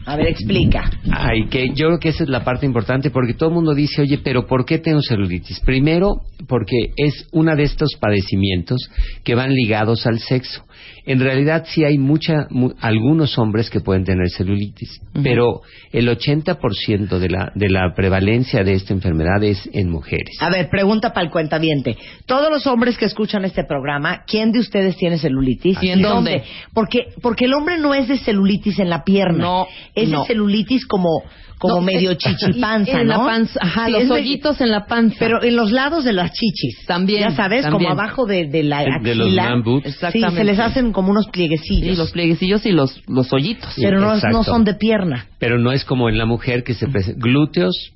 A 0.05 0.17
ver, 0.17 0.27
explica. 0.27 0.89
Ay, 1.11 1.47
que 1.47 1.69
yo 1.69 1.87
creo 1.87 1.99
que 1.99 2.09
esa 2.09 2.23
es 2.23 2.29
la 2.29 2.43
parte 2.43 2.65
importante 2.65 3.09
porque 3.09 3.33
todo 3.33 3.49
el 3.49 3.55
mundo 3.55 3.73
dice, 3.73 4.01
oye, 4.01 4.17
pero 4.17 4.45
¿por 4.45 4.65
qué 4.65 4.79
tengo 4.79 5.01
celulitis? 5.01 5.61
Primero, 5.61 6.21
porque 6.47 6.91
es 6.97 7.27
uno 7.31 7.55
de 7.55 7.63
estos 7.63 7.95
padecimientos 7.99 8.89
que 9.23 9.35
van 9.35 9.53
ligados 9.53 10.05
al 10.05 10.19
sexo. 10.19 10.65
En 11.05 11.19
realidad 11.19 11.65
sí 11.67 11.83
hay 11.83 11.97
mucha, 11.97 12.47
mu- 12.49 12.73
algunos 12.79 13.37
hombres 13.37 13.69
que 13.69 13.79
pueden 13.81 14.03
tener 14.05 14.29
celulitis, 14.29 15.01
pero 15.23 15.61
el 15.91 16.07
80% 16.07 17.19
de 17.19 17.29
la, 17.29 17.51
de 17.55 17.69
la 17.69 17.93
prevalencia 17.95 18.63
de 18.63 18.73
esta 18.73 18.93
enfermedad 18.93 19.43
es 19.43 19.69
en 19.73 19.89
mujeres. 19.89 20.37
A 20.39 20.49
ver, 20.49 20.69
pregunta 20.69 21.13
para 21.13 21.25
el 21.25 21.31
cuentaviente. 21.31 21.97
Todos 22.25 22.49
los 22.49 22.65
hombres 22.67 22.97
que 22.97 23.05
escuchan 23.05 23.45
este 23.45 23.63
programa, 23.65 24.23
¿quién 24.25 24.51
de 24.51 24.59
ustedes 24.59 24.95
tiene 24.97 25.17
celulitis? 25.17 25.77
¿Y 25.81 25.89
en 25.89 26.01
dónde? 26.01 26.43
Porque, 26.73 27.07
porque 27.21 27.45
el 27.45 27.53
hombre 27.53 27.77
no 27.77 27.93
es 27.93 28.07
de 28.07 28.17
celulitis 28.17 28.79
en 28.79 28.89
la 28.89 29.03
pierna. 29.03 29.37
No, 29.43 29.67
Es 29.95 30.09
no. 30.09 30.21
de 30.21 30.27
celulitis 30.27 30.85
como, 30.85 31.09
como 31.57 31.75
No, 31.75 31.81
medio 31.81 32.13
chichipanza, 32.15 33.01
en 33.01 33.07
¿no? 33.07 33.17
la 33.19 33.25
panza, 33.25 33.59
ajá, 33.61 33.85
Sí, 33.85 33.91
los 33.93 34.09
hoyitos 34.11 34.59
en 34.61 34.69
la 34.71 34.85
panza. 34.85 35.15
Pero 35.19 35.41
en 35.43 35.55
los 35.55 35.71
lados 35.71 36.03
de 36.03 36.11
las 36.13 36.31
chichis. 36.33 36.85
También, 36.85 37.21
Ya 37.21 37.31
sabes, 37.35 37.63
también. 37.63 37.89
como 37.89 38.01
abajo 38.01 38.25
de, 38.25 38.45
de 38.47 38.63
la 38.63 38.79
De- 38.83 38.91
axila. 38.91 39.09
de 39.09 39.15
los 39.15 39.33
man 39.35 39.63
boobs. 39.63 39.83
Sí, 39.83 39.89
Exactamente. 39.89 40.35
se 40.37 40.43
les 40.43 40.59
hacen 40.59 40.91
como 40.91 41.11
unos 41.11 41.25
Sí, 41.25 41.31
plieguecillos. 41.31 41.97
los 41.97 42.11
plieguecillos 42.11 42.65
y 42.65 42.71
los, 42.71 43.01
los 43.07 43.31
hoyitos. 43.31 43.73
Sí, 43.73 43.81
pero 43.83 43.99
no, 44.01 44.15
no 44.31 44.43
son 44.43 44.63
de 44.65 44.73
pierna. 44.73 45.27
Pero 45.39 45.57
no 45.59 45.71
es 45.71 45.85
como 45.85 46.09
en 46.09 46.17
la 46.17 46.25
mujer 46.25 46.63
que 46.63 46.73
se 46.73 46.87
presenta. 46.87 47.19
Glúteos, 47.21 47.93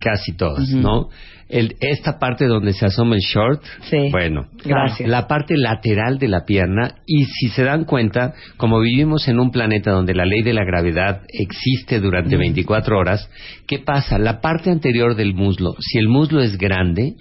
casi 0.00 0.32
todas. 0.36 0.68
¿no? 0.70 1.08
El, 1.48 1.74
esta 1.80 2.18
parte 2.20 2.46
donde 2.46 2.72
se 2.72 2.86
asoma 2.86 3.16
el 3.16 3.22
short, 3.22 3.60
Sí. 3.82 4.08
bueno, 4.12 4.46
Gracias. 4.64 5.08
la 5.08 5.26
parte 5.26 5.56
lateral 5.56 6.18
de 6.18 6.28
la 6.28 6.44
pierna 6.44 6.94
y 7.06 7.24
si 7.24 7.48
se 7.48 7.64
dan 7.64 7.84
cuenta, 7.84 8.34
como 8.56 8.78
vivimos 8.78 9.26
en 9.26 9.40
un 9.40 9.50
planeta 9.50 9.90
donde 9.90 10.14
la 10.14 10.24
ley 10.24 10.42
de 10.42 10.52
la 10.52 10.64
gravedad 10.64 11.22
existe 11.28 11.98
durante 11.98 12.36
24 12.36 12.96
horas, 12.96 13.28
¿qué 13.66 13.80
pasa? 13.80 14.16
La 14.18 14.40
parte 14.40 14.70
anterior 14.70 15.16
del 15.16 15.34
muslo, 15.34 15.74
si 15.80 15.98
el 15.98 16.08
muslo 16.08 16.40
es 16.40 16.56
grande, 16.56 17.14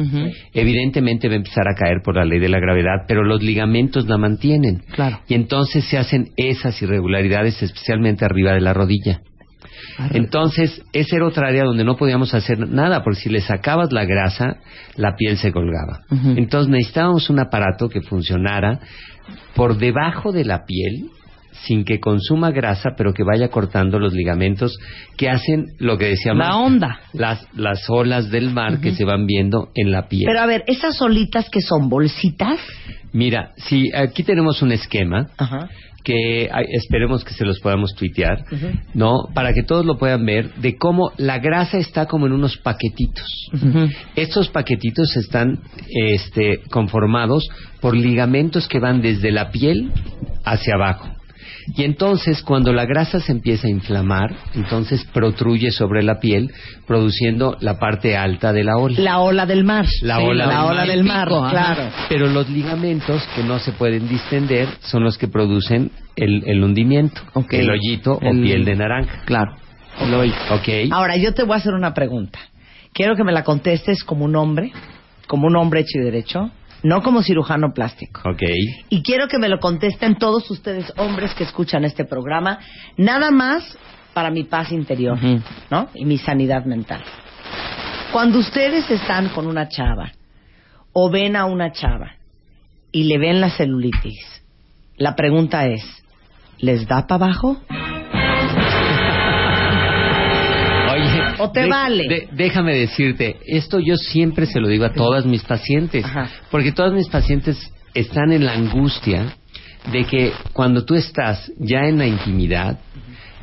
evidentemente 0.54 1.28
va 1.28 1.34
a 1.34 1.38
empezar 1.38 1.68
a 1.68 1.76
caer 1.76 2.02
por 2.04 2.16
la 2.16 2.26
ley 2.26 2.40
de 2.40 2.50
la 2.50 2.60
gravedad, 2.60 3.06
pero 3.08 3.24
los 3.24 3.42
ligamentos 3.42 4.08
la 4.08 4.18
mantienen. 4.20 4.84
Claro. 4.94 5.22
Y 5.28 5.34
entonces 5.34 5.86
se 5.86 5.98
hacen 5.98 6.30
esas 6.38 6.80
irregularidades, 6.84 7.62
especialmente 7.64 8.26
arriba 8.26 8.54
de 8.54 8.62
la 8.62 8.74
rodilla. 8.74 9.22
Entonces, 10.12 10.82
esa 10.94 11.16
era 11.16 11.28
otra 11.28 11.48
área 11.48 11.64
donde 11.64 11.84
no 11.84 11.96
podíamos 11.96 12.34
hacer 12.34 12.60
nada, 12.68 13.04
porque 13.04 13.20
si 13.22 13.30
le 13.30 13.42
sacabas 13.42 13.92
la 13.92 14.06
grasa, 14.06 14.58
la 14.96 15.16
piel 15.16 15.38
se 15.38 15.52
colgaba. 15.52 16.02
Entonces 16.36 16.70
necesitábamos 16.70 17.30
un 17.30 17.40
aparato 17.40 17.90
que 17.90 18.02
funcionara 18.02 18.80
por 19.56 19.78
debajo 19.78 20.32
de 20.32 20.46
la 20.46 20.66
piel, 20.66 21.10
sin 21.66 21.84
que 21.84 22.00
consuma 22.00 22.52
grasa, 22.52 22.92
pero 22.98 23.14
que 23.14 23.24
vaya 23.24 23.50
cortando 23.50 24.00
los 24.00 24.14
ligamentos 24.14 24.78
que 25.18 25.30
hacen 25.30 25.66
lo 25.80 25.98
que 25.98 26.06
decíamos 26.06 26.46
La 26.48 26.56
onda. 26.58 27.00
las, 27.14 27.46
las 27.54 27.90
olas 27.90 28.30
del 28.32 28.50
mar 28.52 28.80
que 28.80 28.92
se 28.92 29.06
van 29.06 29.26
viendo 29.26 29.70
en 29.76 29.92
la 29.92 30.08
piel. 30.08 30.24
Pero 30.26 30.40
a 30.40 30.46
ver, 30.46 30.64
¿esas 30.68 31.02
olitas 31.02 31.50
que 31.50 31.62
son 31.62 31.90
bolsitas? 31.90 32.60
Mira, 33.12 33.52
si 33.58 33.92
aquí 33.94 34.24
tenemos 34.24 34.62
un 34.62 34.72
esquema, 34.72 35.28
Ajá. 35.38 35.68
que 36.04 36.50
esperemos 36.72 37.24
que 37.26 37.34
se 37.34 37.44
los 37.44 37.60
podamos 37.60 37.94
tuitear. 37.96 38.44
¿no? 38.94 39.28
Para 39.34 39.54
que 39.54 39.64
todos 39.64 39.86
lo 39.86 39.98
puedan 39.98 40.26
ver, 40.26 40.54
de 40.56 40.78
cómo 40.78 41.12
la 41.18 41.40
grasa 41.40 41.78
está 41.78 42.06
como 42.06 42.28
en 42.28 42.34
unos 42.34 42.58
paquetitos. 42.58 43.50
Estos 44.16 44.50
paquetitos 44.50 45.16
están 45.18 45.60
este, 45.90 46.62
conformados 46.70 47.50
por 47.82 47.96
ligamentos 47.98 48.68
que 48.68 48.80
van 48.80 49.02
desde 49.02 49.32
la 49.32 49.50
piel 49.52 49.92
hacia 50.46 50.76
abajo. 50.76 51.10
Y 51.76 51.84
entonces, 51.84 52.42
cuando 52.42 52.74
la 52.74 52.86
grasa 52.86 53.20
se 53.20 53.32
empieza 53.32 53.68
a 53.68 53.70
inflamar, 53.70 54.34
entonces 54.56 55.06
protruye 55.14 55.72
sobre 55.72 56.02
la 56.04 56.20
piel, 56.20 56.52
produciendo 56.88 57.58
la 57.62 57.78
parte 57.80 58.18
alta 58.18 58.52
de 58.54 58.64
la 58.64 58.78
ola. 58.78 58.96
La 59.00 59.20
ola 59.20 59.46
del 59.46 59.64
mar. 59.64 59.86
La 60.02 60.18
Sí, 60.18 60.24
ola 60.24 60.46
la 60.46 60.52
del 60.54 60.64
ola 60.66 60.74
mar. 60.82 60.88
del 60.88 61.04
mar, 61.04 61.28
Pico, 61.28 61.46
ajá. 61.46 61.52
claro. 61.52 61.92
Pero 62.10 62.28
los 62.28 62.50
ligamentos 62.50 63.22
que 63.36 63.44
no 63.44 63.60
se 63.60 63.72
pueden 63.74 64.08
distender 64.10 64.68
son 64.82 65.04
los 65.04 65.18
que 65.18 65.28
producen 65.28 65.92
el, 66.16 66.44
el 66.48 66.64
hundimiento, 66.64 67.22
Ok. 67.34 67.54
el 67.54 67.70
hoyito 67.70 68.14
o 68.14 68.22
El- 68.22 68.42
piel 68.42 68.66
de 68.66 68.76
naranja. 68.76 69.22
Claro. 69.26 69.56
¿Ok? 70.52 70.92
Ahora, 70.92 71.18
yo 71.18 71.34
te 71.34 71.44
voy 71.44 71.54
a 71.54 71.58
hacer 71.58 71.74
una 71.74 71.94
pregunta. 71.94 72.40
Quiero 72.94 73.16
que 73.16 73.24
me 73.24 73.32
la 73.32 73.44
contestes 73.44 74.04
como 74.04 74.26
un 74.26 74.36
hombre, 74.36 74.72
como 75.28 75.48
un 75.48 75.56
hombre 75.56 75.82
hecho 75.82 76.00
y 76.00 76.04
derecho, 76.04 76.50
no 76.84 77.02
como 77.02 77.22
cirujano 77.22 77.74
plástico. 77.74 78.22
Ok. 78.30 78.44
Y 78.90 79.02
quiero 79.04 79.28
que 79.28 79.38
me 79.38 79.50
lo 79.50 79.60
contesten 79.60 80.18
todos 80.18 80.50
ustedes, 80.50 80.92
hombres 80.98 81.34
que 81.34 81.44
escuchan 81.44 81.84
este 81.86 82.06
programa, 82.06 82.60
nada 82.98 83.32
más 83.32 83.78
para 84.14 84.32
mi 84.32 84.44
paz 84.44 84.72
interior. 84.72 85.18
¿no? 85.70 85.90
Y 85.94 86.06
mi 86.06 86.18
sanidad 86.18 86.66
mental. 86.66 87.04
Cuando 88.12 88.40
ustedes 88.40 88.90
están 88.90 89.30
con 89.30 89.46
una 89.46 89.70
chava 89.70 90.12
o 90.94 91.10
ven 91.10 91.36
a 91.36 91.46
una 91.46 91.72
chava 91.72 92.16
y 92.92 93.04
le 93.04 93.18
ven 93.20 93.40
la 93.40 93.52
celulitis, 93.52 94.42
la 94.98 95.16
pregunta 95.16 95.68
es, 95.68 95.84
¿les 96.58 96.88
da 96.88 97.06
para 97.08 97.26
abajo? 97.26 97.62
¿O 101.40 101.52
te 101.52 101.68
vale? 101.68 102.04
de- 102.08 102.28
déjame 102.34 102.76
decirte, 102.76 103.38
esto 103.48 103.80
yo 103.80 103.96
siempre 103.96 104.46
se 104.46 104.60
lo 104.60 104.68
digo 104.68 104.86
a 104.86 104.94
todas 104.94 105.26
mis 105.26 105.44
pacientes, 105.44 106.06
Ajá. 106.06 106.30
porque 106.52 106.72
todas 106.72 106.94
mis 106.94 107.08
pacientes 107.10 107.58
están 107.94 108.32
en 108.32 108.46
la 108.46 108.54
angustia 108.54 109.36
de 109.92 110.04
que 110.06 110.32
cuando 110.54 110.86
tú 110.86 110.96
estás 110.96 111.52
ya 111.58 111.82
en 111.88 111.98
la 111.98 112.06
intimidad, 112.08 112.80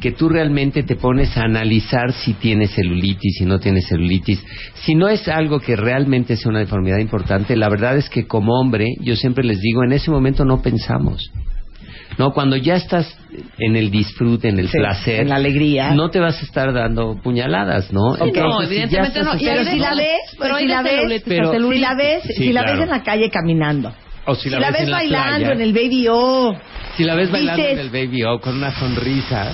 que 0.00 0.12
tú 0.12 0.28
realmente 0.28 0.82
te 0.82 0.94
pones 0.96 1.34
a 1.38 1.44
analizar 1.44 2.12
si 2.12 2.34
tienes 2.34 2.72
celulitis, 2.72 3.36
si 3.38 3.46
no 3.46 3.58
tienes 3.58 3.88
celulitis. 3.88 4.44
Si 4.84 4.94
no 4.94 5.08
es 5.08 5.26
algo 5.26 5.58
que 5.58 5.74
realmente 5.74 6.36
sea 6.36 6.50
una 6.50 6.58
deformidad 6.58 6.98
importante, 6.98 7.56
la 7.56 7.70
verdad 7.70 7.96
es 7.96 8.10
que 8.10 8.26
como 8.26 8.60
hombre, 8.60 8.88
yo 9.00 9.16
siempre 9.16 9.42
les 9.42 9.58
digo, 9.60 9.82
en 9.84 9.94
ese 9.94 10.10
momento 10.10 10.44
no 10.44 10.60
pensamos. 10.60 11.30
No, 12.18 12.32
cuando 12.32 12.56
ya 12.56 12.76
estás 12.76 13.14
en 13.58 13.76
el 13.76 13.90
disfrute, 13.90 14.48
en 14.48 14.58
el 14.58 14.68
Sí, 14.68 14.78
placer, 14.78 15.20
en 15.20 15.28
la 15.28 15.36
alegría. 15.36 15.90
no 15.92 16.08
te 16.10 16.18
vas 16.18 16.40
a 16.40 16.44
estar 16.46 16.72
dando 16.72 17.20
puñaladas, 17.22 17.92
¿no? 17.92 18.12
Ok. 18.12 18.18
No, 18.20 18.26
Entonces, 18.26 18.68
si 18.68 18.74
evidentemente 18.74 19.20
estás 19.20 19.34
no. 19.34 19.40
Pero 19.40 19.64
si 19.64 19.78
la 19.78 19.94
ves, 19.94 20.20
pero 20.38 20.56
si 20.58 20.66
la 20.66 20.82
ves, 20.82 21.22
si 21.24 21.78
la 21.78 21.94
ves, 21.94 22.22
si 22.36 22.52
la 22.52 22.62
ves 22.62 22.80
en 22.80 22.88
la 22.88 23.02
calle 23.02 23.30
caminando, 23.30 23.92
o 24.24 24.34
si 24.34 24.48
la 24.48 24.70
ves, 24.70 24.80
en 24.80 24.90
la 24.90 24.96
bailando 24.96 25.36
playa, 25.38 25.52
en 25.52 25.60
el 25.60 25.72
Baby 25.74 26.06
O, 26.08 26.56
si 26.96 27.04
la 27.04 27.14
ves 27.14 27.30
bailando 27.30 27.62
dices- 27.62 27.72
en 27.74 27.78
el 27.80 27.90
Baby 27.90 28.22
O 28.24 28.40
con 28.40 28.56
una 28.56 28.70
sonrisa, 28.78 29.52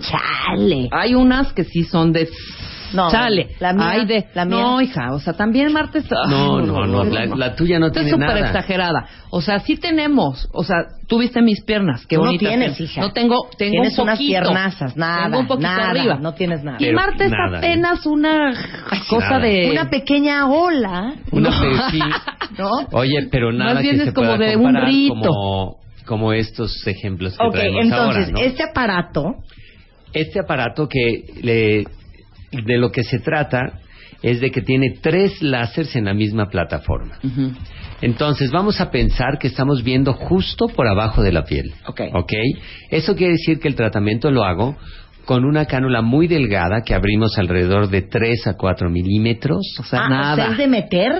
chale. 0.00 0.88
Hay 0.90 1.14
unas 1.14 1.52
que 1.52 1.64
sí 1.64 1.84
son 1.84 2.12
de... 2.12 2.28
No, 2.92 3.10
Chale. 3.10 3.48
la 3.60 3.72
mía- 3.72 3.90
Hay 3.90 4.06
de... 4.06 4.26
la 4.34 4.44
mía- 4.44 4.56
No, 4.60 4.80
hija, 4.80 5.12
o 5.12 5.18
sea, 5.20 5.32
también 5.32 5.72
Martes... 5.72 6.04
ay, 6.10 6.30
No, 6.30 6.60
no, 6.60 6.86
no, 6.86 7.04
la- 7.04 7.26
la 7.26 7.54
tuya 7.56 7.78
no 7.78 7.90
tiene 7.90 8.08
es 8.08 8.14
súper 8.14 8.28
nada. 8.28 8.40
exagerada. 8.46 9.06
O 9.30 9.40
sea, 9.40 9.58
sí 9.60 9.76
tenemos... 9.76 10.48
O 10.52 10.64
sea, 10.64 10.76
tú 11.08 11.18
viste 11.18 11.42
mis 11.42 11.62
piernas, 11.64 12.06
qué 12.06 12.16
Tú 12.16 12.22
no 12.22 12.26
bonitas. 12.28 12.48
tienes, 12.48 12.80
hija. 12.80 13.00
No 13.00 13.12
tengo... 13.12 13.48
tengo 13.58 13.72
Tienes 13.72 13.98
un 13.98 14.04
unas 14.04 14.18
poquito. 14.18 14.30
piernazas, 14.42 14.96
nada, 14.96 15.24
Tengo 15.24 15.38
un 15.40 15.46
poquito 15.46 15.68
nada, 15.68 15.90
arriba. 15.90 16.18
no 16.20 16.34
tienes 16.34 16.62
nada. 16.64 16.76
Y 16.80 16.84
Pero 16.86 16.96
Marte 16.96 17.24
es 17.24 17.30
nada, 17.30 17.56
¿eh? 17.56 17.58
apenas 17.58 18.06
una 18.06 18.52
cosa 19.08 19.30
nada. 19.30 19.38
de... 19.46 19.70
Una 19.72 19.90
pequeña 19.90 20.48
ola, 20.48 21.14
una 21.32 21.50
No. 21.50 21.60
pe-. 21.60 21.98
¿no? 22.58 22.70
Oye, 22.92 23.28
pero 23.30 23.52
nada 23.52 23.74
Más 23.74 23.82
bien 23.82 23.96
que 23.96 24.02
es 24.02 24.08
se 24.08 24.14
como 24.14 24.28
pueda 24.36 24.48
de 24.50 24.56
un 24.56 24.74
rito. 24.76 25.14
como 25.14 25.76
como 26.06 26.32
estos 26.32 26.86
ejemplos 26.86 27.36
que 27.36 27.44
Ok, 27.44 27.52
traemos 27.54 27.82
entonces, 27.84 28.26
ahora, 28.26 28.32
¿no? 28.32 28.38
este 28.38 28.62
aparato, 28.62 29.24
Este 30.12 30.38
aparato 30.38 30.88
que 30.88 31.24
le- 31.42 31.84
de 32.50 32.78
lo 32.78 32.90
que 32.90 33.02
se 33.02 33.18
trata 33.18 33.80
es 34.22 34.40
de 34.40 34.50
que 34.50 34.62
tiene 34.62 34.94
tres 35.00 35.42
láseres 35.42 35.94
en 35.96 36.06
la 36.06 36.14
misma 36.14 36.48
plataforma. 36.48 37.18
Entonces 38.00 38.50
vamos 38.50 38.80
a 38.80 38.90
pensar 38.90 39.38
que 39.38 39.48
estamos 39.48 39.82
viendo 39.82 40.12
justo 40.14 40.66
por 40.68 40.86
abajo 40.88 41.22
de 41.22 41.32
la 41.32 41.44
piel. 41.44 41.72
Ok. 41.86 42.00
¿Ok? 42.14 42.32
Eso 42.90 43.14
quiere 43.14 43.34
decir 43.34 43.60
que 43.60 43.68
el 43.68 43.74
tratamiento 43.74 44.30
lo 44.30 44.44
hago 44.44 44.76
con 45.24 45.44
una 45.44 45.66
cánula 45.66 46.02
muy 46.02 46.28
delgada 46.28 46.82
que 46.82 46.94
abrimos 46.94 47.36
alrededor 47.36 47.88
de 47.90 48.02
3 48.02 48.46
a 48.46 48.54
4 48.54 48.88
milímetros. 48.90 49.60
O 49.80 49.82
sea, 49.82 50.04
ah, 50.04 50.08
nada. 50.08 50.32
o 50.32 50.36
sea, 50.36 50.52
es 50.52 50.58
de 50.58 50.68
meter. 50.68 51.12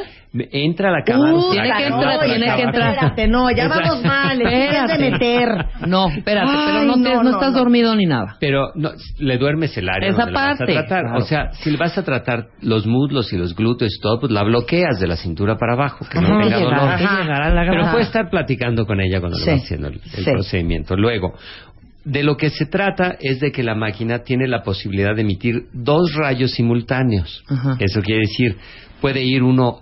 Entra 0.53 0.91
la 0.91 1.03
cámara. 1.05 1.33
Uh, 1.35 1.51
tiene 1.53 1.69
que 1.77 1.87
entrar, 1.87 2.21
tiene 2.25 2.47
que 2.57 2.63
entrar. 2.63 2.95
Espérate, 2.95 3.29
no, 3.29 3.51
ya 3.51 3.69
vamos 3.69 4.05
mal, 4.05 4.41
es 4.43 4.49
de 4.49 4.65
Espérate. 4.65 4.99
meter. 5.11 5.49
No, 5.87 6.09
espérate, 6.09 6.47
pero 6.53 6.79
Ay, 6.79 6.87
no, 6.87 6.95
te- 6.95 7.01
no, 7.01 7.15
no 7.17 7.23
no, 7.23 7.31
estás 7.31 7.53
no. 7.53 7.59
dormido 7.59 7.95
ni 7.97 8.05
nada. 8.07 8.37
Pero 8.41 8.73
no, 8.75 8.91
le 9.19 9.39
duermes 9.39 9.77
el 9.79 9.89
área 9.89 10.09
Esa 10.11 10.25
vas 10.27 10.29
a 10.29 10.33
parte, 10.33 10.73
tratar. 10.73 11.03
claro. 11.05 11.19
O 11.19 11.27
sea, 11.27 11.53
si 11.53 11.71
le 11.71 11.77
vas 11.77 11.97
a 11.97 12.03
tratar 12.05 12.47
los 12.61 12.87
muslos 12.87 13.33
y 13.33 13.37
los 13.37 13.55
glúteos 13.55 13.93
y 13.97 14.01
todo, 14.01 14.21
pues 14.21 14.33
la 14.33 14.43
bloqueas 14.43 14.99
de 15.01 15.07
la 15.07 15.17
cintura 15.17 15.57
para 15.57 15.75
abajo, 15.75 16.07
que 16.11 16.21
no 16.21 16.27
tenga 16.29 16.45
llegar, 16.59 16.63
dolor. 16.81 16.89
ajá. 16.95 17.21
llegar 17.23 17.43
a 17.43 17.51
la 17.55 17.71
Pero 17.71 17.91
puedes 17.91 18.07
estar 18.09 18.29
platicando 18.31 18.87
con 18.87 19.01
ella 19.01 19.21
cuando 19.21 19.37
Sí, 19.39 19.47
le 19.47 19.53
vas 19.53 19.63
haciendo 19.63 19.89
el, 19.89 19.95
el 19.95 20.25
sí. 20.25 20.31
procedimiento. 20.31 20.97
Luego, 20.97 21.35
de 22.05 22.23
lo 22.23 22.37
que 22.37 22.51
se 22.51 22.67
trata 22.67 23.17
es 23.21 23.41
de 23.41 23.51
que 23.51 23.63
la 23.65 23.75
máquina 23.75 24.21
tiene 24.21 24.47
la 24.47 24.63
posibilidad 24.63 25.15
de 25.17 25.23
emitir 25.23 25.65
dos 25.73 26.15
rayos 26.15 26.53
simultáneos. 26.53 27.43
Ajá. 27.49 27.77
Eso 27.81 28.01
quiere 28.01 28.21
decir, 28.21 28.57
puede 29.01 29.23
ir 29.23 29.43
uno 29.43 29.81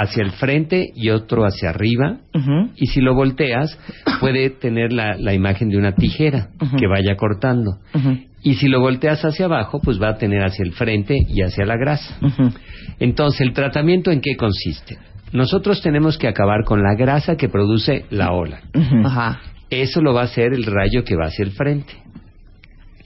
hacia 0.00 0.22
el 0.22 0.32
frente 0.32 0.86
y 0.94 1.10
otro 1.10 1.44
hacia 1.44 1.70
arriba. 1.70 2.18
Y 2.76 2.86
si 2.86 3.00
lo 3.00 3.14
volteas, 3.14 3.78
puede 4.20 4.50
tener 4.50 4.92
la, 4.92 5.16
la 5.18 5.34
imagen 5.34 5.68
de 5.68 5.76
una 5.76 5.92
tijera 5.92 6.48
que 6.78 6.86
vaya 6.86 7.16
cortando. 7.16 7.78
Y 8.42 8.54
si 8.54 8.68
lo 8.68 8.80
volteas 8.80 9.24
hacia 9.24 9.46
abajo, 9.46 9.80
pues 9.82 10.00
va 10.00 10.10
a 10.10 10.16
tener 10.16 10.44
hacia 10.44 10.62
el 10.64 10.72
frente 10.72 11.18
y 11.28 11.42
hacia 11.42 11.66
la 11.66 11.76
grasa. 11.76 12.16
Entonces, 13.00 13.40
¿el 13.40 13.52
tratamiento 13.52 14.10
en 14.10 14.20
qué 14.20 14.36
consiste? 14.36 14.98
Nosotros 15.32 15.82
tenemos 15.82 16.16
que 16.16 16.28
acabar 16.28 16.64
con 16.64 16.82
la 16.82 16.94
grasa 16.94 17.36
que 17.36 17.48
produce 17.48 18.04
la 18.10 18.32
ola. 18.32 18.60
Ajá. 19.04 19.40
Eso 19.70 20.00
lo 20.00 20.14
va 20.14 20.22
a 20.22 20.24
hacer 20.24 20.54
el 20.54 20.64
rayo 20.64 21.04
que 21.04 21.16
va 21.16 21.26
hacia 21.26 21.44
el 21.44 21.50
frente. 21.50 21.92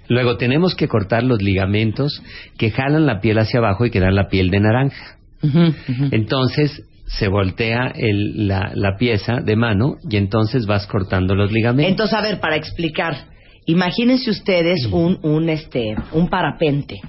Luego 0.09 0.37
tenemos 0.37 0.75
que 0.75 0.89
cortar 0.89 1.23
los 1.25 1.43
ligamentos 1.43 2.23
que 2.59 2.71
jalan 2.71 3.07
la 3.07 3.21
piel 3.21 3.39
hacia 3.39 3.59
abajo 3.61 3.87
y 3.87 3.91
que 3.91 4.01
dan 4.01 4.15
la 4.15 4.29
piel 4.29 4.51
de 4.51 4.61
naranja. 4.61 5.17
Entonces 6.11 6.83
se 7.07 7.29
voltea 7.29 7.93
el- 7.95 8.49
la, 8.49 8.71
la 8.75 8.97
pieza 8.97 9.41
de 9.45 9.57
mano 9.57 9.97
y 10.09 10.17
entonces 10.17 10.67
vas 10.67 10.87
cortando 10.87 11.35
los 11.35 11.53
ligamentos. 11.53 11.91
Entonces, 11.91 12.15
a 12.19 12.23
ver, 12.23 12.41
para 12.41 12.57
explicar, 12.57 13.27
imagínense 13.67 14.31
ustedes 14.31 14.87
un, 14.91 15.19
un, 15.23 15.49
este, 15.49 15.95
un 16.13 16.29
parapente, 16.29 17.01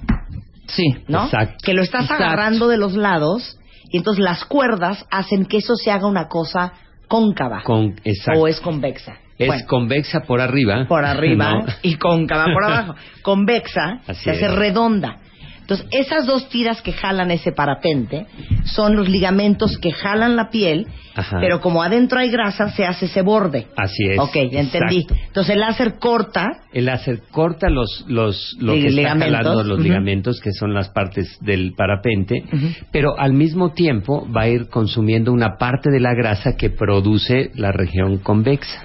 Sí. 0.66 0.84
¿no? 1.08 1.24
Exacto. 1.24 1.56
Que 1.62 1.74
lo 1.74 1.82
estás 1.82 2.02
Exacto. 2.04 2.24
agarrando 2.24 2.68
de 2.68 2.76
los 2.78 2.94
lados 2.94 3.58
y 3.90 3.98
entonces 3.98 4.22
las 4.24 4.44
cuerdas 4.44 5.04
hacen 5.10 5.44
que 5.46 5.58
eso 5.58 5.74
se 5.76 5.90
haga 5.90 6.06
una 6.06 6.26
cosa 6.28 6.72
cóncava. 7.08 7.62
Con- 7.62 7.94
exacto. 8.04 8.40
O 8.40 8.48
es 8.48 8.60
convexa. 8.60 9.18
es 9.38 9.46
Bueno, 9.48 9.66
convexa 9.66 10.20
por 10.20 10.40
arriba. 10.40 10.86
por 10.88 11.04
arriba 11.04 11.50
¿no? 11.54 11.66
y 11.82 11.96
cóncava 11.96 12.46
por 12.52 12.64
abajo. 12.64 12.94
Convexa 13.22 14.00
Así 14.06 14.24
se 14.24 14.30
hace 14.32 14.48
redonda. 14.48 15.18
Entonces, 15.64 15.86
esas 15.92 16.26
dos 16.26 16.50
tiras 16.50 16.82
que 16.82 16.92
jalan 16.92 17.30
ese 17.30 17.50
parapente 17.52 18.26
son 18.64 18.96
los 18.96 19.08
ligamentos 19.08 19.78
que 19.78 19.92
jalan 19.92 20.36
la 20.36 20.50
piel, 20.50 20.86
Ajá. 21.14 21.38
pero 21.40 21.62
como 21.62 21.82
adentro 21.82 22.18
hay 22.20 22.30
grasa, 22.30 22.68
se 22.72 22.84
hace 22.84 23.06
ese 23.06 23.22
borde. 23.22 23.68
Así 23.74 24.04
es. 24.10 24.18
Ok, 24.18 24.34
ya 24.52 24.60
entendí. 24.60 25.06
Entonces, 25.26 25.54
el 25.54 25.60
láser 25.60 25.94
corta 25.98 26.50
El 26.70 26.84
láser 26.84 27.22
corta 27.30 27.70
los, 27.70 28.04
los, 28.08 28.54
lo 28.60 28.74
que 28.74 28.80
está 28.88 28.90
ligamentos. 28.90 29.36
jalando 29.38 29.64
los 29.64 29.78
Ujú. 29.78 29.84
ligamentos, 29.88 30.40
que 30.40 30.52
son 30.52 30.74
las 30.74 30.90
partes 30.90 31.38
del 31.40 31.72
parapente, 31.74 32.44
Ujú. 32.52 32.66
pero 32.92 33.18
al 33.18 33.32
mismo 33.32 33.72
tiempo 33.72 34.28
va 34.30 34.42
a 34.42 34.48
ir 34.48 34.68
consumiendo 34.68 35.32
una 35.32 35.56
parte 35.58 35.90
de 35.90 36.00
la 36.00 36.12
grasa 36.12 36.56
que 36.58 36.68
produce 36.68 37.52
la 37.54 37.72
región 37.72 38.18
convexa. 38.18 38.84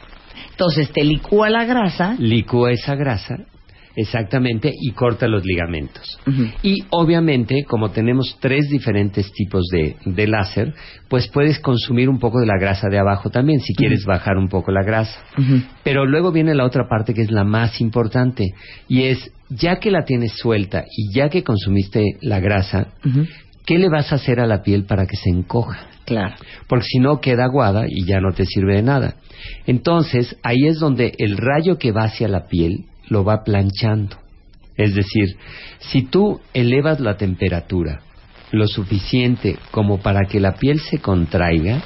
Entonces 0.51 0.91
te 0.91 1.03
licúa 1.03 1.49
la 1.49 1.65
grasa. 1.65 2.15
Licúa 2.19 2.71
esa 2.71 2.95
grasa, 2.95 3.37
exactamente, 3.99 4.73
y 4.73 4.91
corta 4.91 5.27
los 5.27 5.43
ligamentos. 5.45 6.19
Y 6.63 6.83
obviamente, 6.89 7.63
como 7.65 7.91
tenemos 7.91 8.37
tres 8.39 8.69
diferentes 8.69 9.31
tipos 9.31 9.65
de, 9.71 9.95
de 10.05 10.27
láser, 10.27 10.73
pues 11.07 11.27
puedes 11.27 11.59
consumir 11.59 12.09
un 12.09 12.19
poco 12.19 12.39
de 12.39 12.45
la 12.45 12.57
grasa 12.59 12.87
de 12.89 12.99
abajo 12.99 13.29
también, 13.29 13.59
si 13.59 13.73
quieres 13.73 14.05
bajar 14.05 14.37
un 14.37 14.49
poco 14.49 14.71
la 14.71 14.83
grasa. 14.83 15.23
Pero 15.83 16.05
luego 16.05 16.31
viene 16.31 16.55
la 16.55 16.65
otra 16.65 16.87
parte 16.87 17.13
que 17.13 17.21
es 17.21 17.31
la 17.31 17.43
más 17.43 17.81
importante, 17.81 18.53
y 18.87 19.03
es, 19.03 19.31
ya 19.49 19.77
que 19.77 19.91
la 19.91 20.05
tienes 20.05 20.33
suelta 20.33 20.85
y 20.89 21.13
ya 21.13 21.29
que 21.29 21.43
consumiste 21.43 22.17
la 22.21 22.39
grasa. 22.39 22.87
¿qué 23.69 23.77
le 23.77 23.87
vas 23.87 24.11
a 24.11 24.15
hacer 24.15 24.39
a 24.39 24.47
la 24.47 24.63
piel 24.63 24.85
para 24.85 25.05
que 25.05 25.15
se 25.15 25.29
encoja? 25.29 25.89
Claro. 26.05 26.33
porque 26.67 26.85
si 26.85 26.97
no 26.97 27.21
queda 27.21 27.43
aguada 27.43 27.85
y 27.87 28.03
ya 28.03 28.19
no 28.19 28.31
te 28.33 28.43
sirve 28.43 28.77
de 28.77 28.81
nada. 28.81 29.17
Entonces, 29.67 30.35
ahí 30.41 30.65
es 30.65 30.79
donde 30.79 31.13
el 31.19 31.37
rayo 31.37 31.77
que 31.77 31.91
va 31.91 32.05
hacia 32.05 32.27
la 32.27 32.47
piel 32.47 32.85
lo 33.09 33.23
va 33.23 33.43
planchando. 33.43 34.17
Es 34.75 34.95
decir, 34.95 35.35
si 35.79 36.03
tú 36.03 36.39
elevas 36.53 36.99
la 36.99 37.17
temperatura 37.17 38.01
lo 38.51 38.67
suficiente 38.67 39.57
como 39.71 39.99
para 39.99 40.25
que 40.25 40.39
la 40.39 40.55
piel 40.55 40.79
se 40.79 40.99
contraiga, 40.99 41.83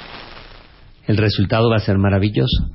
el 1.06 1.16
resultado 1.16 1.70
va 1.70 1.76
a 1.76 1.80
ser 1.80 1.98
maravilloso. 1.98 2.70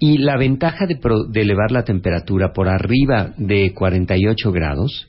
Y 0.00 0.18
la 0.18 0.36
ventaja 0.36 0.86
de, 0.86 0.98
elevar 1.40 1.70
la 1.70 1.84
temperatura 1.84 2.52
por 2.52 2.68
arriba 2.68 3.32
de 3.36 3.72
48 3.74 4.52
grados 4.52 5.08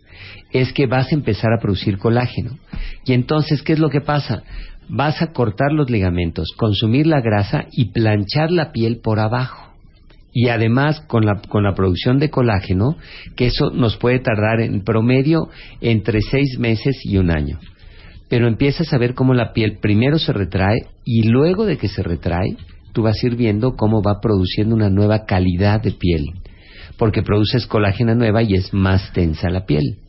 es 0.51 0.71
que 0.73 0.85
vas 0.85 1.11
a 1.11 1.15
empezar 1.15 1.51
a 1.53 1.61
producir 1.61 1.97
colágeno. 1.97 2.57
Y 3.03 3.13
entonces, 3.13 3.61
¿qué 3.61 3.73
es 3.73 3.79
lo 3.79 3.89
que 3.89 4.01
pasa? 4.01 4.43
Vas 4.87 5.21
a 5.21 5.31
cortar 5.33 5.71
los 5.71 5.89
ligamentos, 5.89 6.53
consumir 6.55 7.07
la 7.07 7.19
grasa 7.19 7.65
y 7.71 7.85
planchar 7.85 8.51
la 8.51 8.71
piel 8.71 8.99
por 9.03 9.19
abajo. 9.19 9.74
Y 10.37 10.49
además, 10.49 10.99
con 11.07 11.25
la, 11.25 11.41
con 11.47 11.63
la 11.63 11.75
producción 11.75 12.19
de 12.19 12.29
colágeno, 12.29 12.97
que 13.37 13.45
eso 13.45 13.71
nos 13.71 13.95
puede 13.95 14.19
tardar 14.19 14.59
en 14.59 14.83
promedio 14.83 15.47
entre 15.79 16.19
seis 16.19 16.59
meses 16.59 16.99
y 17.05 17.17
un 17.17 17.31
año. 17.31 17.57
Pero 18.27 18.49
empiezas 18.49 18.91
a 18.91 18.97
ver 18.97 19.13
cómo 19.13 19.33
la 19.33 19.53
piel 19.53 19.77
primero 19.81 20.19
se 20.19 20.33
retrae 20.33 20.87
y 21.05 21.29
luego 21.29 21.65
de 21.65 21.77
que 21.77 21.87
se 21.87 22.03
retrae, 22.03 22.57
tú 22.91 23.03
vas 23.03 23.15
a 23.23 23.27
ir 23.27 23.37
viendo 23.37 23.77
cómo 23.77 24.01
va 24.01 24.19
produciendo 24.19 24.75
una 24.75 24.89
nueva 24.89 25.23
calidad 25.25 25.81
de 25.81 25.91
piel. 25.91 26.25
Porque 26.97 27.23
produces 27.23 27.65
colágeno 27.65 28.13
nueva 28.13 28.43
y 28.43 28.55
es 28.55 28.73
más 28.73 29.13
tensa 29.13 29.49
la 29.49 29.65
piel. 29.65 29.99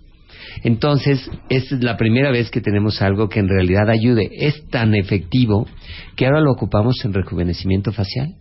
Entonces, 0.65 1.31
esta 1.51 1.77
es 1.77 1.85
la 1.85 1.97
primera 1.97 2.33
vez 2.33 2.51
que 2.51 2.61
tenemos 2.61 3.01
algo 3.01 3.29
que 3.29 3.39
en 3.39 3.49
realidad 3.49 3.89
ayude. 3.89 4.29
Es 4.33 4.67
tan 4.71 4.97
efectivo 4.97 5.69
que 6.17 6.27
ahora 6.27 6.41
lo 6.41 6.51
ocupamos 6.51 6.97
en 7.05 7.13
rejuvenecimiento 7.13 7.93
facial. 7.93 8.35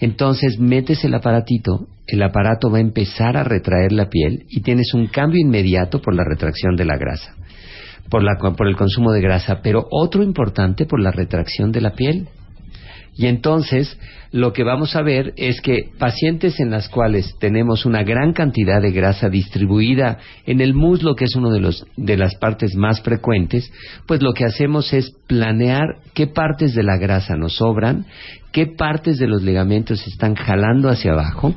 Entonces 0.00 0.58
metes 0.58 1.04
el 1.04 1.14
aparatito, 1.14 1.86
el 2.06 2.22
aparato 2.22 2.70
va 2.70 2.78
a 2.78 2.82
empezar 2.82 3.36
a 3.36 3.44
retraer 3.44 3.92
la 3.92 4.08
piel 4.08 4.44
y 4.48 4.60
tienes 4.62 4.92
un 4.94 5.06
cambio 5.06 5.40
inmediato 5.40 6.00
por 6.00 6.14
la 6.14 6.24
retracción 6.24 6.76
de 6.76 6.84
la 6.84 6.96
grasa, 6.96 7.34
por, 8.10 8.22
el 8.68 8.76
consumo 8.76 9.12
de 9.12 9.20
grasa, 9.20 9.60
pero 9.62 9.86
otro 9.90 10.22
importante 10.22 10.86
por 10.86 11.00
la 11.00 11.10
retracción 11.10 11.72
de 11.72 11.80
la 11.80 11.92
piel. 11.92 12.28
Y 13.16 13.26
entonces 13.26 13.96
lo 14.32 14.52
que 14.52 14.64
vamos 14.64 14.96
a 14.96 15.02
ver 15.02 15.34
es 15.36 15.60
que 15.60 15.90
pacientes 16.00 16.58
en 16.58 16.72
las 16.72 16.88
cuales 16.88 17.36
tenemos 17.38 17.86
una 17.86 18.02
gran 18.02 18.32
cantidad 18.32 18.82
de 18.82 18.90
grasa 18.90 19.28
distribuida 19.28 20.18
en 20.46 20.60
el 20.60 20.74
muslo, 20.74 21.14
que 21.14 21.26
es 21.26 21.36
una 21.36 21.50
de, 21.50 21.72
de 21.96 22.16
las 22.16 22.34
partes 22.34 22.74
más 22.74 23.00
frecuentes, 23.02 23.72
pues 24.06 24.20
lo 24.20 24.32
que 24.32 24.44
hacemos 24.44 24.92
es 24.92 25.12
planear 25.28 25.98
qué 26.12 26.26
partes 26.26 26.74
de 26.74 26.82
la 26.82 26.96
grasa 26.96 27.36
nos 27.36 27.54
sobran, 27.54 28.06
qué 28.54 28.66
partes 28.68 29.18
de 29.18 29.26
los 29.26 29.42
ligamentos 29.42 30.06
están 30.06 30.36
jalando 30.36 30.88
hacia 30.88 31.10
abajo 31.10 31.54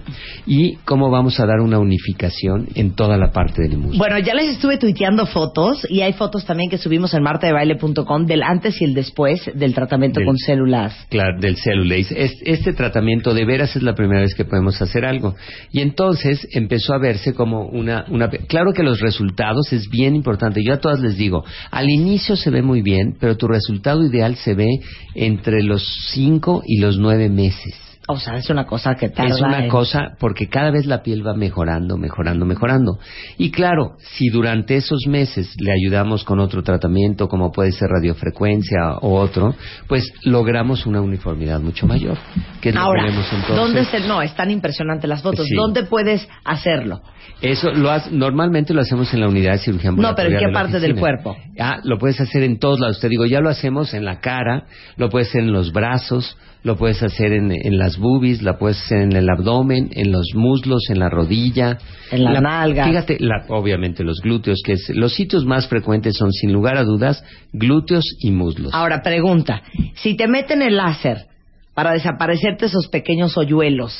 y 0.48 0.78
cómo 0.84 1.12
vamos 1.12 1.40
a 1.40 1.46
dar 1.46 1.60
una 1.62 1.78
unificación 1.78 2.68
en 2.74 2.96
toda 2.96 3.18
la 3.18 3.32
parte 3.32 3.62
del 3.62 3.78
muslo. 3.78 4.00
Bueno, 4.00 4.18
ya 4.18 4.34
les 4.34 4.50
estuve 4.50 4.78
tuiteando 4.80 5.28
fotos 5.28 5.86
y 5.92 6.02
hay 6.02 6.14
fotos 6.14 6.44
también 6.46 6.72
que 6.72 6.80
subimos 6.80 7.14
en 7.14 7.22
martadebaile.com 7.22 8.26
del 8.26 8.42
antes 8.42 8.82
y 8.82 8.86
el 8.86 8.96
después 8.96 9.42
del 9.54 9.76
tratamiento 9.76 10.20
Del- 10.20 10.26
con 10.26 10.38
células. 10.40 11.06
Claro, 11.10 11.40
del 11.40 11.56
cellulase. 11.58 12.20
Es- 12.20 12.42
Este 12.44 12.74
tratamiento 12.74 13.36
de 13.36 13.46
veras 13.46 13.76
es 13.76 13.84
la 13.84 13.94
primera 13.94 14.22
vez 14.22 14.34
que 14.34 14.46
podemos 14.46 14.82
hacer 14.82 15.06
algo. 15.06 15.36
Y 15.72 15.82
entonces 15.82 16.48
empezó 16.52 16.94
a 16.96 16.98
verse 16.98 17.34
como 17.36 17.68
una, 17.68 18.06
una... 18.10 18.28
Claro 18.30 18.74
que 18.74 18.82
los 18.82 19.00
resultados 19.02 19.72
es 19.72 19.88
bien 19.92 20.16
importante. 20.16 20.64
Yo 20.64 20.74
a 20.74 20.80
todas 20.80 21.00
les 21.00 21.16
digo, 21.16 21.44
al 21.70 21.88
inicio 21.90 22.36
se 22.36 22.50
ve 22.50 22.64
muy 22.64 22.82
bien, 22.82 23.16
pero 23.20 23.38
tu 23.38 23.48
resultado 23.48 24.04
ideal 24.04 24.36
se 24.38 24.56
ve 24.56 24.68
entre 25.14 25.62
los 25.62 25.84
5 26.12 26.64
y 26.66 26.80
los 26.80 26.87
9 26.98 27.28
meses. 27.30 27.76
O 28.10 28.18
sea, 28.18 28.38
es 28.38 28.50
una 28.50 28.66
cosa 28.66 28.96
que 28.96 29.10
tarda. 29.10 29.36
Es 29.36 29.42
una 29.42 29.66
en- 29.66 29.70
cosa 29.70 30.16
porque 30.18 30.48
cada 30.48 30.72
vez 30.72 30.86
la 30.86 31.04
piel 31.04 31.28
va 31.28 31.34
mejorando, 31.34 31.98
mejorando, 31.98 32.46
mejorando. 32.46 33.00
Y 33.38 33.52
claro, 33.52 33.98
si 34.16 34.30
durante 34.30 34.78
esos 34.78 35.06
meses 35.08 35.54
le 35.60 35.74
ayudamos 35.74 36.24
con 36.24 36.40
otro 36.40 36.64
tratamiento, 36.64 37.28
como 37.28 37.52
puede 37.52 37.74
ser 37.74 37.90
radiofrecuencia 37.90 38.94
o 39.02 39.20
otro, 39.20 39.56
pues 39.90 40.10
logramos 40.24 40.86
una 40.86 41.02
uniformidad 41.02 41.60
mucho 41.60 41.86
mayor. 41.86 42.18
Que 42.62 42.70
es 42.70 42.76
lo 42.76 42.82
Ahora, 42.82 43.04
vemos 43.08 43.26
entonces. 43.26 43.56
¿dónde 43.58 43.84
se, 43.84 44.00
no, 44.08 44.22
están 44.22 44.52
impresionantes 44.52 45.10
las 45.10 45.22
fotos. 45.22 45.46
Sí. 45.46 45.54
¿Dónde 45.56 45.84
puedes 45.84 46.26
hacerlo? 46.46 47.02
Eso 47.42 47.72
lo 47.72 47.92
has- 47.92 48.10
normalmente 48.10 48.74
lo 48.74 48.80
hacemos 48.82 49.14
en 49.14 49.20
la 49.20 49.28
unidad 49.28 49.52
de 49.52 49.58
cirugía 49.60 49.92
No, 49.92 50.16
pero 50.16 50.30
¿en 50.30 50.40
qué 50.40 50.48
de 50.48 50.54
parte 50.54 50.80
del 50.80 50.96
cuerpo? 50.96 51.36
Ah, 51.60 51.80
lo 51.84 51.98
puedes 51.98 52.22
hacer 52.22 52.44
en 52.44 52.58
todos 52.58 52.80
lados. 52.80 53.02
Te 53.02 53.10
digo, 53.10 53.26
ya 53.26 53.42
lo 53.42 53.50
hacemos 53.50 53.94
en 53.94 54.06
la 54.06 54.22
cara, 54.22 54.64
lo 54.96 55.10
puedes 55.10 55.28
hacer 55.28 55.42
en 55.42 55.52
los 55.52 55.74
brazos, 55.74 56.38
lo 56.68 56.76
puedes 56.78 57.02
hacer 57.02 57.32
en, 57.34 57.52
en 57.52 57.78
las 57.80 57.98
boobies, 57.98 58.44
la 58.44 58.60
puedes 58.60 58.78
hacer 58.84 59.02
en 59.02 59.14
el 59.16 59.28
abdomen, 59.30 59.90
en 59.94 60.12
los 60.12 60.28
muslos, 60.36 60.84
en 60.90 61.00
la 61.00 61.10
rodilla, 61.10 61.80
En 62.12 62.24
las 62.24 62.42
nalgas. 62.42 62.88
Fíjate, 62.90 63.18
la- 63.20 63.46
obviamente 63.50 64.04
los 64.04 64.20
glúteos, 64.22 64.62
que 64.64 64.74
es, 64.74 64.90
los 64.94 65.14
sitios 65.16 65.46
más 65.46 65.68
frecuentes 65.68 66.16
son 66.16 66.32
sin 66.32 66.54
lugar 66.54 66.78
a 66.78 66.84
dudas 66.84 67.24
glúteos 67.54 68.06
y 68.20 68.30
muslos. 68.32 68.72
Ahora, 68.74 69.02
pregunta. 69.02 69.64
Si 69.96 70.16
te 70.16 70.28
meten 70.28 70.62
el 70.62 70.78
láser 70.78 71.26
para 71.74 71.94
desaparecerte 71.94 72.66
esos 72.66 72.88
pequeños 72.88 73.38
hoyuelos 73.38 73.94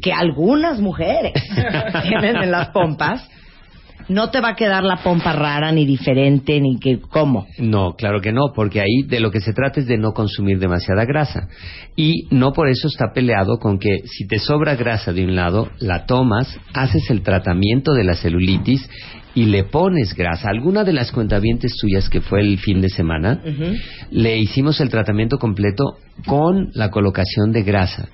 que 0.00 0.12
algunas 0.12 0.80
mujeres 0.80 1.32
tienen 2.02 2.36
en 2.42 2.50
las 2.50 2.68
pompas, 2.68 3.28
no 4.08 4.30
te 4.30 4.40
va 4.40 4.50
a 4.50 4.56
quedar 4.56 4.84
la 4.84 5.02
pompa 5.02 5.32
rara 5.32 5.72
ni 5.72 5.84
diferente 5.84 6.60
ni 6.60 6.78
que 6.78 7.00
cómo. 7.00 7.46
No, 7.58 7.94
claro 7.94 8.20
que 8.20 8.32
no, 8.32 8.52
porque 8.54 8.80
ahí 8.80 9.02
de 9.06 9.20
lo 9.20 9.30
que 9.30 9.40
se 9.40 9.52
trata 9.52 9.80
es 9.80 9.86
de 9.86 9.98
no 9.98 10.12
consumir 10.12 10.58
demasiada 10.58 11.04
grasa. 11.04 11.48
Y 11.96 12.26
no 12.30 12.52
por 12.52 12.68
eso 12.68 12.88
está 12.88 13.12
peleado 13.12 13.58
con 13.58 13.78
que 13.78 14.02
si 14.06 14.26
te 14.26 14.38
sobra 14.38 14.76
grasa 14.76 15.12
de 15.12 15.24
un 15.24 15.36
lado, 15.36 15.68
la 15.78 16.06
tomas, 16.06 16.58
haces 16.74 17.10
el 17.10 17.22
tratamiento 17.22 17.92
de 17.92 18.04
la 18.04 18.14
celulitis 18.14 18.88
y 19.38 19.44
le 19.46 19.62
pones 19.62 20.14
grasa. 20.14 20.48
Alguna 20.50 20.82
de 20.82 20.92
las 20.92 21.12
cuentavientes 21.12 21.72
tuyas 21.80 22.08
que 22.08 22.20
fue 22.20 22.40
el 22.40 22.58
fin 22.58 22.80
de 22.80 22.88
semana, 22.88 23.40
le 24.10 24.36
hicimos 24.38 24.80
el 24.80 24.88
tratamiento 24.88 25.38
completo 25.38 25.98
con 26.26 26.70
la 26.74 26.90
colocación 26.90 27.52
de 27.52 27.62
grasa. 27.62 28.08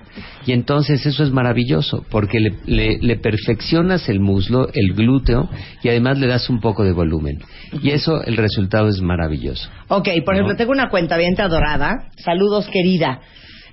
Y 0.45 0.51
entonces 0.51 1.03
eso 1.05 1.23
es 1.23 1.31
maravilloso, 1.31 2.05
porque 2.11 2.39
le, 2.39 2.51
le- 2.67 2.99
le 3.01 3.15
perfeccionas 3.17 4.07
el 4.09 4.19
muslo, 4.19 4.69
el 4.73 4.93
glúteo, 4.93 5.49
y 5.81 5.89
además 5.89 6.19
le 6.19 6.27
das 6.27 6.47
un 6.49 6.59
poco 6.59 6.83
de 6.83 6.91
volumen. 6.91 7.39
Y 7.81 7.89
eso, 7.89 8.23
el 8.23 8.37
resultado 8.37 8.87
es 8.89 9.01
maravilloso. 9.01 9.67
Ok, 9.87 10.07
por 10.23 10.33
No. 10.35 10.41
ejemplo, 10.41 10.55
tengo 10.57 10.71
una 10.73 10.89
cuenta 10.89 11.17
bien 11.17 11.33
adorada. 11.41 12.09
Saludos, 12.17 12.67
querida. 12.71 13.19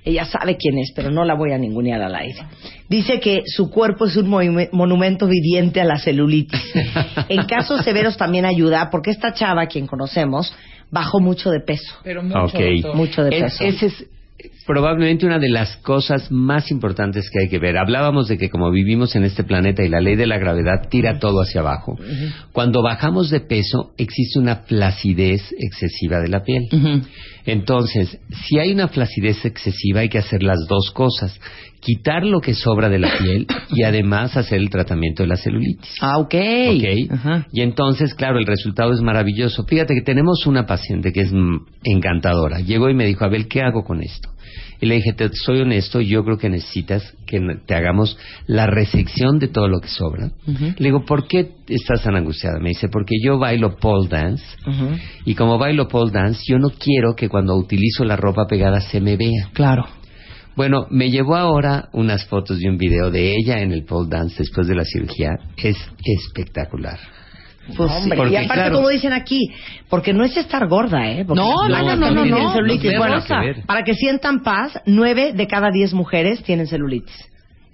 Ella 0.05 0.25
sabe 0.25 0.57
quién 0.57 0.77
es, 0.79 0.91
pero 0.95 1.11
no 1.11 1.23
la 1.23 1.33
voy 1.33 1.51
a 1.53 1.57
ningunear 1.57 2.01
al 2.01 2.13
aire. 2.15 2.39
Dice 2.89 3.19
que 3.19 3.43
su 3.45 3.69
cuerpo 3.69 4.05
es 4.05 4.17
un 4.17 4.27
monume- 4.29 4.69
monumento 4.71 5.27
viviente 5.27 5.79
a 5.79 5.85
la 5.85 5.97
celulitis. 5.97 6.61
En 7.29 7.43
casos 7.47 7.83
severos 7.83 8.17
también 8.17 8.45
ayuda, 8.45 8.89
porque 8.91 9.11
esta 9.11 9.33
chava, 9.33 9.65
quien 9.67 9.87
conocemos, 9.87 10.53
bajó 10.91 11.19
mucho 11.21 11.49
de 11.51 11.61
peso. 11.61 11.95
Pero 12.03 12.21
mucho, 12.21 13.23
de 13.23 13.37
Es- 13.37 13.43
peso. 13.43 13.63
ese 13.63 13.85
es 13.87 14.05
probablemente 14.67 15.25
una 15.25 15.39
de 15.39 15.49
las 15.49 15.77
cosas 15.77 16.29
más 16.31 16.69
importantes 16.69 17.29
que 17.29 17.39
hay 17.39 17.49
que 17.49 17.59
ver. 17.59 17.77
Hablábamos 17.77 18.27
de 18.27 18.37
que 18.37 18.49
como 18.49 18.71
vivimos 18.71 19.15
en 19.15 19.23
este 19.23 19.43
planeta 19.45 19.83
y 19.83 19.89
la 19.89 20.01
ley 20.01 20.15
de 20.17 20.27
la 20.27 20.37
gravedad 20.37 20.89
tira 20.89 21.17
todo 21.17 21.41
hacia 21.41 21.61
abajo, 21.61 21.97
cuando 22.51 22.81
bajamos 22.81 23.29
de 23.29 23.39
peso 23.39 23.93
existe 23.97 24.39
una 24.39 24.57
flacidez 24.57 25.53
excesiva 25.57 26.19
de 26.19 26.27
la 26.27 26.43
piel. 26.43 26.63
Entonces, 27.45 28.19
si 28.45 28.59
hay 28.59 28.71
una 28.71 28.87
flacidez 28.87 29.43
excesiva 29.45 30.01
hay 30.01 30.09
que 30.09 30.19
hacer 30.19 30.43
las 30.43 30.59
dos 30.67 30.91
cosas. 30.91 31.39
Quitar 31.81 32.23
lo 32.25 32.39
que 32.39 32.53
sobra 32.53 32.87
de 32.87 32.97
la 32.97 33.09
piel 33.17 33.45
y 33.71 33.83
además 33.83 34.37
hacer 34.37 34.59
el 34.59 34.69
tratamiento 34.69 35.23
de 35.23 35.27
la 35.27 35.35
celulitis. 35.35 35.97
Ah, 35.99 36.17
ok. 36.17 36.33
Ok. 36.69 37.11
Ajá. 37.11 37.47
Y 37.51 37.61
entonces, 37.61 38.13
claro, 38.13 38.39
el 38.39 38.45
resultado 38.45 38.93
es 38.93 39.01
maravilloso. 39.01 39.65
Fíjate 39.65 39.93
que 39.93 40.01
tenemos 40.01 40.47
una 40.47 40.65
paciente 40.65 41.11
que 41.11 41.21
es 41.21 41.33
encantadora. 41.83 42.61
Llegó 42.61 42.89
y 42.89 42.93
me 42.93 43.05
dijo, 43.05 43.25
Abel, 43.25 43.49
¿qué 43.49 43.61
hago 43.61 43.83
con 43.83 44.01
esto? 44.01 44.29
Y 44.83 44.85
le 44.85 44.95
dije, 44.95 45.13
te 45.13 45.29
soy 45.31 45.61
honesto, 45.61 46.01
yo 46.01 46.25
creo 46.25 46.37
que 46.37 46.49
necesitas 46.49 47.15
que 47.25 47.39
te 47.65 47.73
hagamos 47.73 48.17
la 48.47 48.67
resección 48.67 49.39
de 49.39 49.47
todo 49.47 49.69
lo 49.69 49.79
que 49.79 49.87
sobra. 49.87 50.29
Le 50.45 50.75
digo, 50.77 51.05
¿por 51.05 51.25
qué 51.25 51.51
estás 51.69 52.03
tan 52.03 52.17
angustiada? 52.17 52.59
Me 52.59 52.71
dice, 52.71 52.89
porque 52.89 53.15
yo 53.23 53.39
bailo 53.39 53.77
pole 53.77 54.09
dance 54.09 54.43
y 55.23 55.35
como 55.35 55.57
bailo 55.57 55.87
pole 55.87 56.11
dance, 56.11 56.43
yo 56.45 56.59
no 56.59 56.69
quiero 56.69 57.15
que 57.15 57.29
cuando 57.29 57.55
utilizo 57.55 58.03
la 58.03 58.17
ropa 58.17 58.45
pegada 58.45 58.81
se 58.81 58.99
me 58.99 59.15
vea. 59.15 59.51
Claro. 59.53 59.85
Bueno, 60.57 60.85
me 60.89 61.09
llevó 61.09 61.37
ahora 61.37 61.87
unas 61.93 62.25
fotos 62.25 62.61
y 62.61 62.67
un 62.67 62.75
video 62.75 63.09
de 63.09 63.37
ella 63.37 63.61
en 63.61 63.71
el 63.71 63.85
pole 63.85 64.09
dance 64.09 64.35
después 64.37 64.67
de 64.67 64.75
la 64.75 64.83
cirugía. 64.83 65.29
Es 65.55 65.77
espectacular. 66.03 66.99
Pues, 67.77 67.91
Hombre, 67.91 68.17
y 68.29 68.35
aparte, 68.35 68.53
claro- 68.53 68.75
como 68.75 68.89
dicen 68.89 69.13
aquí, 69.13 69.39
porque 69.89 70.13
no 70.13 70.25
es 70.25 70.35
estar 70.35 70.67
gorda, 70.67 71.07
¿eh? 71.09 71.23
Porque 71.25 71.41
No, 71.41 71.67
no, 71.69 71.95
no, 71.95 72.11
no, 72.11 72.25
no, 72.25 72.53
celulitis. 72.53 72.97
bueno, 72.97 73.23
que 73.23 73.61
para 73.65 73.83
que 73.83 73.93
sientan 73.93 74.43
paz, 74.43 74.77
nueve 74.85 75.31
de 75.33 75.47
cada 75.47 75.69
diez 75.71 75.93
mujeres 75.93 76.43
tienen 76.43 76.67
celulitis. 76.67 77.15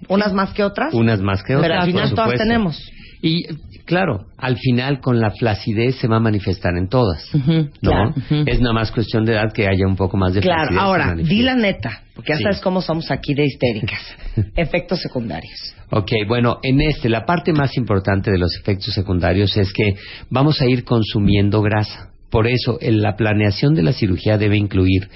Unas 0.08 0.32
más 0.32 0.52
que 0.52 0.62
otras. 0.62 0.94
Unas 0.94 1.20
más 1.20 1.42
que 1.42 1.56
otras. 1.56 1.68
Pero 1.68 1.80
al 1.80 1.86
final 1.86 2.14
todas 2.14 2.34
tenemos. 2.38 2.80
Y 3.22 3.44
claro, 3.84 4.26
al 4.38 4.56
final 4.56 5.00
con 5.00 5.20
la 5.20 5.30
flacidez 5.30 5.96
se 5.96 6.08
va 6.08 6.16
a 6.16 6.20
manifestar 6.20 6.76
en 6.76 6.88
todas. 6.88 7.22
¿No? 7.34 7.68
claro. 7.80 8.14
Es 8.46 8.60
nada 8.60 8.72
más 8.72 8.90
cuestión 8.92 9.24
de 9.24 9.32
edad 9.32 9.52
que 9.52 9.66
haya 9.68 9.86
un 9.86 9.96
poco 9.96 10.16
más 10.16 10.32
de 10.34 10.40
Claro, 10.40 10.68
flacidez. 10.68 10.82
ahora, 10.82 11.04
se 11.04 11.10
manifieste. 11.10 11.34
di 11.34 11.42
la 11.42 11.54
neta, 11.56 12.02
porque 12.14 12.32
ya 12.32 12.36
Sí. 12.38 12.42
sabes 12.44 12.60
cómo 12.60 12.80
somos 12.80 13.10
aquí 13.10 13.34
de 13.34 13.44
histéricas. 13.44 14.00
Efectos 14.56 15.00
secundarios. 15.00 15.74
Ok, 15.90 16.12
bueno, 16.28 16.60
en 16.62 16.80
este, 16.80 17.08
la 17.08 17.26
parte 17.26 17.52
más 17.52 17.76
importante 17.76 18.30
de 18.30 18.38
los 18.38 18.56
efectos 18.56 18.94
secundarios 18.94 19.56
es 19.56 19.72
que 19.72 19.96
vamos 20.30 20.60
a 20.62 20.66
ir 20.66 20.84
consumiendo 20.84 21.60
grasa. 21.62 22.10
Por 22.30 22.46
eso 22.46 22.78
en 22.80 23.02
la 23.02 23.16
planeación 23.16 23.74
de 23.74 23.82
la 23.82 23.92
cirugía 23.92 24.38
debe 24.38 24.56
incluir 24.56 25.08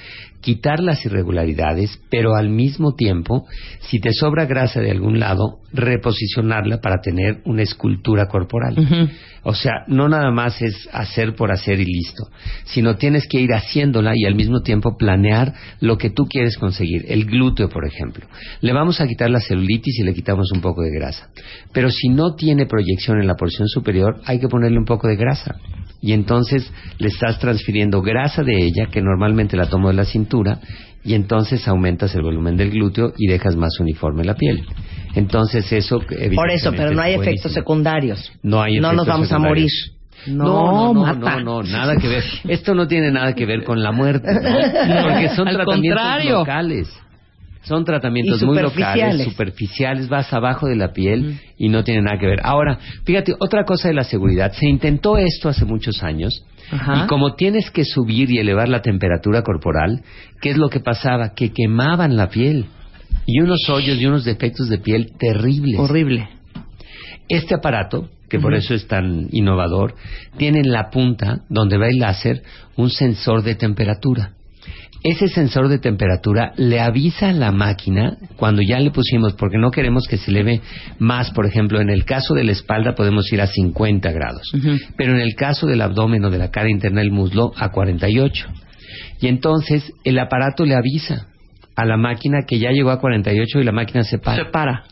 quitar 0.44 0.80
las 0.80 1.02
irregularidades, 1.06 1.98
pero 2.10 2.34
al 2.34 2.50
mismo 2.50 2.94
tiempo, 2.94 3.46
si 3.80 3.98
te 3.98 4.12
sobra 4.12 4.44
grasa 4.44 4.78
de 4.80 4.90
algún 4.90 5.18
lado, 5.18 5.60
reposicionarla 5.72 6.82
para 6.82 7.00
tener 7.00 7.40
una 7.46 7.62
escultura 7.62 8.26
corporal. 8.26 8.76
O 9.42 9.54
sea, 9.54 9.84
no 9.88 10.06
nada 10.06 10.30
más 10.30 10.60
es 10.60 10.86
hacer 10.92 11.34
por 11.34 11.50
hacer 11.50 11.80
y 11.80 11.86
listo, 11.86 12.28
sino 12.64 12.96
tienes 12.96 13.26
que 13.26 13.40
ir 13.40 13.54
haciéndola 13.54 14.12
y 14.14 14.26
al 14.26 14.34
mismo 14.34 14.60
tiempo 14.60 14.98
planear 14.98 15.54
lo 15.80 15.96
que 15.96 16.10
tú 16.10 16.26
quieres 16.26 16.58
conseguir. 16.58 17.06
El 17.08 17.24
glúteo, 17.24 17.70
por 17.70 17.86
ejemplo. 17.86 18.26
Le 18.60 18.74
vamos 18.74 19.00
a 19.00 19.06
quitar 19.06 19.30
la 19.30 19.40
celulitis 19.40 19.98
y 19.98 20.02
le 20.02 20.12
quitamos 20.12 20.52
un 20.52 20.60
poco 20.60 20.82
de 20.82 20.90
grasa. 20.90 21.30
Pero 21.72 21.88
si 21.90 22.10
no 22.10 22.34
tiene 22.34 22.66
proyección 22.66 23.18
en 23.18 23.26
la 23.26 23.36
porción 23.36 23.66
superior, 23.66 24.20
hay 24.26 24.38
que 24.38 24.48
ponerle 24.48 24.78
un 24.78 24.84
poco 24.84 25.08
de 25.08 25.16
grasa. 25.16 25.56
Y 26.00 26.12
entonces 26.12 26.70
le 26.98 27.08
estás 27.08 27.38
transfiriendo 27.38 28.02
grasa 28.02 28.42
de 28.42 28.56
ella, 28.64 28.86
que 28.90 29.00
normalmente 29.00 29.56
la 29.56 29.66
tomo 29.66 29.88
de 29.88 29.94
la 29.94 30.04
cintura, 30.04 30.58
y 31.02 31.14
entonces 31.14 31.66
aumentas 31.68 32.14
el 32.14 32.22
volumen 32.22 32.56
del 32.56 32.70
glúteo 32.70 33.12
y 33.16 33.26
dejas 33.26 33.56
más 33.56 33.78
uniforme 33.80 34.24
la 34.24 34.34
piel. 34.34 34.64
Entonces 35.14 35.70
eso 35.72 36.00
Por 36.34 36.50
eso, 36.50 36.72
pero 36.72 36.92
no 36.92 37.02
hay 37.02 37.14
efectos 37.14 37.52
secundarios. 37.52 38.32
No 38.42 38.62
hay 38.62 38.80
No 38.80 38.92
nos 38.92 39.06
efectos 39.06 39.14
vamos 39.14 39.32
a 39.32 39.38
morir. 39.38 39.68
No, 40.26 40.44
no, 40.44 40.94
no, 40.94 41.00
mata. 41.02 41.36
no, 41.40 41.62
no, 41.62 41.62
nada 41.62 41.96
que 41.96 42.08
ver. 42.08 42.24
Esto 42.48 42.74
no 42.74 42.86
tiene 42.86 43.10
nada 43.10 43.34
que 43.34 43.44
ver 43.44 43.62
con 43.64 43.82
la 43.82 43.92
muerte, 43.92 44.26
¿no? 44.32 44.40
porque 45.02 45.28
son 45.36 45.48
Al 45.48 45.54
tratamientos 45.56 46.02
contrario. 46.02 46.38
locales. 46.38 46.88
Son 47.64 47.84
tratamientos 47.84 48.42
muy 48.42 48.60
locales, 48.60 49.24
superficiales, 49.24 50.08
vas 50.08 50.32
abajo 50.32 50.66
de 50.66 50.76
la 50.76 50.92
piel 50.92 51.40
y 51.56 51.70
no 51.70 51.82
tiene 51.82 52.02
nada 52.02 52.18
que 52.18 52.26
ver. 52.26 52.40
Ahora, 52.42 52.78
fíjate, 53.04 53.34
otra 53.38 53.64
cosa 53.64 53.88
de 53.88 53.94
la 53.94 54.04
seguridad, 54.04 54.52
se 54.52 54.68
intentó 54.68 55.16
esto 55.16 55.48
hace 55.48 55.64
muchos 55.64 56.02
años 56.02 56.44
Ajá. 56.70 57.04
y 57.04 57.06
como 57.06 57.34
tienes 57.34 57.70
que 57.70 57.84
subir 57.84 58.30
y 58.30 58.38
elevar 58.38 58.68
la 58.68 58.82
temperatura 58.82 59.42
corporal, 59.42 60.02
¿qué 60.42 60.50
es 60.50 60.58
lo 60.58 60.68
que 60.68 60.80
pasaba? 60.80 61.34
Que 61.34 61.52
quemaban 61.52 62.16
la 62.16 62.28
piel 62.28 62.66
y 63.26 63.40
unos 63.40 63.68
hoyos 63.70 63.98
y 63.98 64.06
unos 64.06 64.24
defectos 64.24 64.68
de 64.68 64.78
piel 64.78 65.12
terribles. 65.18 65.80
Horrible. 65.80 66.28
Este 67.28 67.54
aparato, 67.54 68.10
que 68.28 68.38
por 68.38 68.54
eso 68.54 68.74
es 68.74 68.86
tan 68.86 69.28
innovador, 69.30 69.94
tiene 70.36 70.60
en 70.60 70.70
la 70.70 70.90
punta, 70.90 71.40
donde 71.48 71.78
va 71.78 71.88
el 71.88 71.98
láser, 71.98 72.42
un 72.76 72.90
sensor 72.90 73.42
de 73.42 73.54
temperatura. 73.54 74.32
Ese 75.04 75.28
sensor 75.28 75.68
de 75.68 75.78
temperatura 75.78 76.54
le 76.56 76.80
avisa 76.80 77.28
a 77.28 77.32
la 77.34 77.52
máquina 77.52 78.16
cuando 78.36 78.62
ya 78.62 78.80
le 78.80 78.90
pusimos, 78.90 79.34
porque 79.34 79.58
no 79.58 79.70
queremos 79.70 80.06
que 80.08 80.16
se 80.16 80.30
eleve 80.30 80.62
más. 80.98 81.30
Por 81.32 81.44
ejemplo, 81.44 81.78
en 81.82 81.90
el 81.90 82.06
caso 82.06 82.32
de 82.32 82.42
la 82.42 82.52
espalda 82.52 82.94
podemos 82.94 83.30
ir 83.30 83.42
a 83.42 83.46
50 83.46 84.10
grados, 84.12 84.50
pero 84.96 85.12
en 85.12 85.20
el 85.20 85.34
caso 85.34 85.66
del 85.66 85.82
abdomen 85.82 86.24
o 86.24 86.30
de 86.30 86.38
la 86.38 86.50
cara 86.50 86.70
interna 86.70 87.02
del 87.02 87.10
muslo 87.10 87.52
a 87.56 87.70
48. 87.70 88.48
Y 89.20 89.28
entonces 89.28 89.92
el 90.04 90.18
aparato 90.18 90.64
le 90.64 90.74
avisa 90.74 91.26
a 91.76 91.84
la 91.84 91.98
máquina 91.98 92.44
que 92.46 92.58
ya 92.58 92.70
llegó 92.70 92.90
a 92.90 92.98
48 92.98 93.60
y 93.60 93.64
la 93.64 93.72
máquina 93.72 94.04
se 94.04 94.16
para. 94.18 94.42
Se 94.42 94.50
para. 94.50 94.84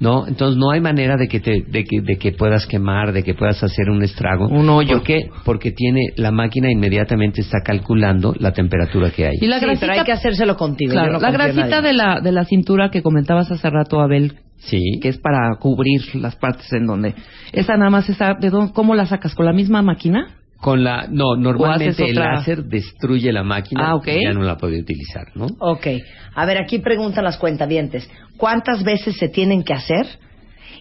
¿No? 0.00 0.26
Entonces 0.26 0.58
no 0.58 0.70
hay 0.70 0.80
manera 0.80 1.16
de 1.16 1.28
que, 1.28 1.40
te, 1.40 1.62
de, 1.66 1.84
que, 1.84 2.00
de 2.02 2.16
que 2.18 2.32
puedas 2.32 2.66
quemar, 2.66 3.12
de 3.12 3.22
que 3.22 3.34
puedas 3.34 3.62
hacer 3.62 3.90
un 3.90 4.02
estrago. 4.02 4.48
Un 4.48 4.68
hoyo. 4.68 4.96
¿Por 4.98 5.02
qué? 5.04 5.30
Porque 5.44 5.70
tiene, 5.72 6.00
la 6.16 6.30
máquina 6.30 6.70
inmediatamente 6.70 7.40
está 7.40 7.58
calculando 7.64 8.34
la 8.38 8.52
temperatura 8.52 9.10
que 9.10 9.26
hay. 9.26 9.34
Y 9.40 9.46
la 9.46 9.58
Sí, 9.58 9.64
grasita, 9.64 9.86
pero 9.86 10.00
hay 10.00 10.04
que 10.04 10.12
hacérselo 10.12 10.56
contigo. 10.56 10.92
claro, 10.92 11.12
no 11.14 11.18
la 11.20 11.30
grasita 11.30 11.80
de 11.80 11.92
la, 11.92 12.20
de 12.20 12.32
la 12.32 12.44
cintura 12.44 12.90
que 12.90 13.02
comentabas 13.02 13.50
hace 13.50 13.70
rato, 13.70 14.00
Abel, 14.00 14.34
Sí. 14.56 14.80
que 15.02 15.08
es 15.08 15.18
para 15.18 15.54
cubrir 15.60 16.00
las 16.14 16.36
partes 16.36 16.72
en 16.72 16.86
donde... 16.86 17.14
Esa 17.52 17.76
nada 17.76 17.90
más, 17.90 18.08
esa, 18.08 18.34
¿de 18.34 18.50
dónde, 18.50 18.72
¿cómo 18.72 18.94
la 18.94 19.06
sacas? 19.06 19.34
¿Con 19.34 19.46
la 19.46 19.52
misma 19.52 19.82
máquina? 19.82 20.28
Con 20.64 20.82
la, 20.82 21.06
no, 21.10 21.36
normalmente 21.36 22.06
el 22.06 22.16
otra- 22.18 22.36
láser 22.36 22.64
destruye 22.64 23.30
la 23.32 23.42
máquina 23.42 23.90
Ah, 23.90 23.96
ok. 23.96 24.08
y 24.08 24.24
ya 24.24 24.32
no 24.32 24.40
la 24.42 24.56
puede 24.56 24.80
utilizar, 24.80 25.26
¿no? 25.34 25.44
Ok. 25.58 25.86
A 26.34 26.46
ver, 26.46 26.56
aquí 26.56 26.78
preguntan 26.78 27.22
las 27.24 27.36
cuentavientes. 27.36 28.08
¿Cuántas 28.38 28.82
veces 28.82 29.14
se 29.18 29.28
tienen 29.28 29.62
que 29.62 29.74
hacer? 29.74 30.06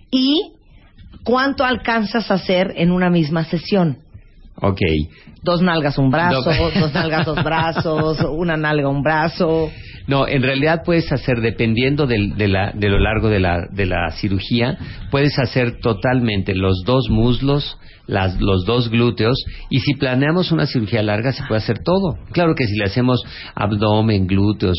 ¿Y 0.10 0.54
cuánto 1.26 1.66
alcanzas 1.66 2.32
a 2.32 2.36
hacer 2.36 2.72
en 2.78 2.92
una 2.92 3.10
misma 3.10 3.44
sesión? 3.44 3.98
Ok. 4.62 4.80
Dos 5.42 5.62
nalgas, 5.62 5.98
un 5.98 6.10
brazo, 6.12 6.50
No. 6.50 6.80
dos 6.80 6.94
nalgas, 6.94 7.26
dos 7.26 7.44
brazos, 7.44 8.20
una 8.32 8.56
nalga, 8.56 8.88
un 8.88 9.04
brazo. 9.04 9.70
No, 10.08 10.28
en 10.28 10.42
realidad 10.44 10.82
puedes 10.86 11.12
hacer, 11.12 11.42
dependiendo 11.42 12.06
del- 12.08 12.36
de, 12.36 12.48
la- 12.48 12.72
de 12.74 12.90
lo 12.90 13.00
largo 13.00 13.30
de 13.30 13.40
la, 13.40 13.68
de 13.72 13.86
la 13.86 14.10
cirugía, 14.12 14.78
puedes 15.12 15.38
hacer 15.40 15.80
totalmente 15.82 16.56
los 16.56 16.84
dos 16.86 17.10
muslos, 17.10 17.78
las, 18.06 18.42
los 18.42 18.66
dos 18.66 18.90
glúteos, 18.90 19.38
y 19.70 19.80
si 19.80 19.94
planeamos 19.94 20.52
una 20.52 20.66
cirugía 20.66 21.02
larga 21.02 21.32
se 21.32 21.44
puede 21.44 21.60
hacer 21.62 21.80
todo. 21.86 22.18
Claro 22.34 22.54
que 22.54 22.68
si 22.68 22.76
le 22.78 22.84
hacemos 22.84 23.24
abdomen, 23.56 24.28
glúteos, 24.28 24.76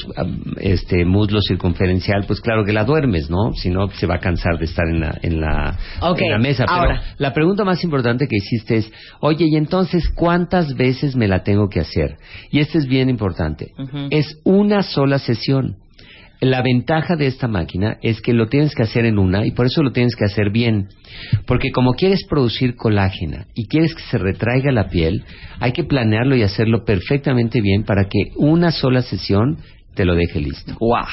este, 0.60 1.06
muslo 1.06 1.40
circunferencial, 1.40 2.24
pues 2.26 2.42
claro 2.42 2.64
que 2.66 2.72
la 2.74 2.84
duermes, 2.84 3.30
¿no? 3.30 3.52
Si 3.54 3.70
no, 3.70 3.88
se 3.88 4.06
va 4.06 4.16
a 4.16 4.18
cansar 4.18 4.58
de 4.58 4.66
estar 4.66 4.86
en 4.86 5.00
la, 5.00 5.18
en 5.22 5.40
la, 5.40 5.78
Ok, 6.02 6.20
en 6.20 6.30
la 6.32 6.38
mesa. 6.38 6.64
Pero 6.66 6.76
ahora. 6.78 7.02
la 7.16 7.32
pregunta 7.32 7.64
más 7.64 7.82
importante 7.82 8.26
que 8.28 8.36
hiciste 8.36 8.76
es, 8.76 8.92
oye, 9.20 9.46
¿y 9.48 9.56
entonces 9.56 10.06
cuántas 10.14 10.74
veces 10.74 11.16
me 11.16 11.26
la 11.26 11.42
tengo 11.42 11.68
que 11.70 11.80
hacer? 11.80 12.16
Y 12.50 12.58
este 12.60 12.76
es 12.76 12.86
bien 12.86 13.08
importante. 13.08 13.68
Es 14.10 14.38
una 14.44 14.82
sola 14.82 15.13
sesión. 15.18 15.76
La 16.40 16.60
ventaja 16.62 17.16
de 17.16 17.26
esta 17.26 17.48
máquina 17.48 17.96
es 18.02 18.20
que 18.20 18.34
lo 18.34 18.48
tienes 18.48 18.74
que 18.74 18.82
hacer 18.82 19.06
en 19.06 19.18
una 19.18 19.46
y 19.46 19.52
por 19.52 19.64
eso 19.66 19.82
lo 19.82 19.92
tienes 19.92 20.14
que 20.14 20.24
hacer 20.26 20.50
bien. 20.50 20.88
Porque 21.46 21.70
como 21.70 21.92
quieres 21.94 22.26
producir 22.28 22.76
colágena 22.76 23.46
y 23.54 23.66
quieres 23.66 23.94
que 23.94 24.02
se 24.02 24.18
retraiga 24.18 24.70
la 24.72 24.88
piel, 24.88 25.24
hay 25.60 25.72
que 25.72 25.84
planearlo 25.84 26.36
y 26.36 26.42
hacerlo 26.42 26.84
perfectamente 26.84 27.60
bien 27.62 27.84
para 27.84 28.04
que 28.08 28.32
una 28.36 28.72
sola 28.72 29.00
sesión 29.02 29.58
te 29.94 30.04
lo 30.04 30.14
deje 30.16 30.40
listo. 30.40 30.74
¡Wow! 30.80 31.06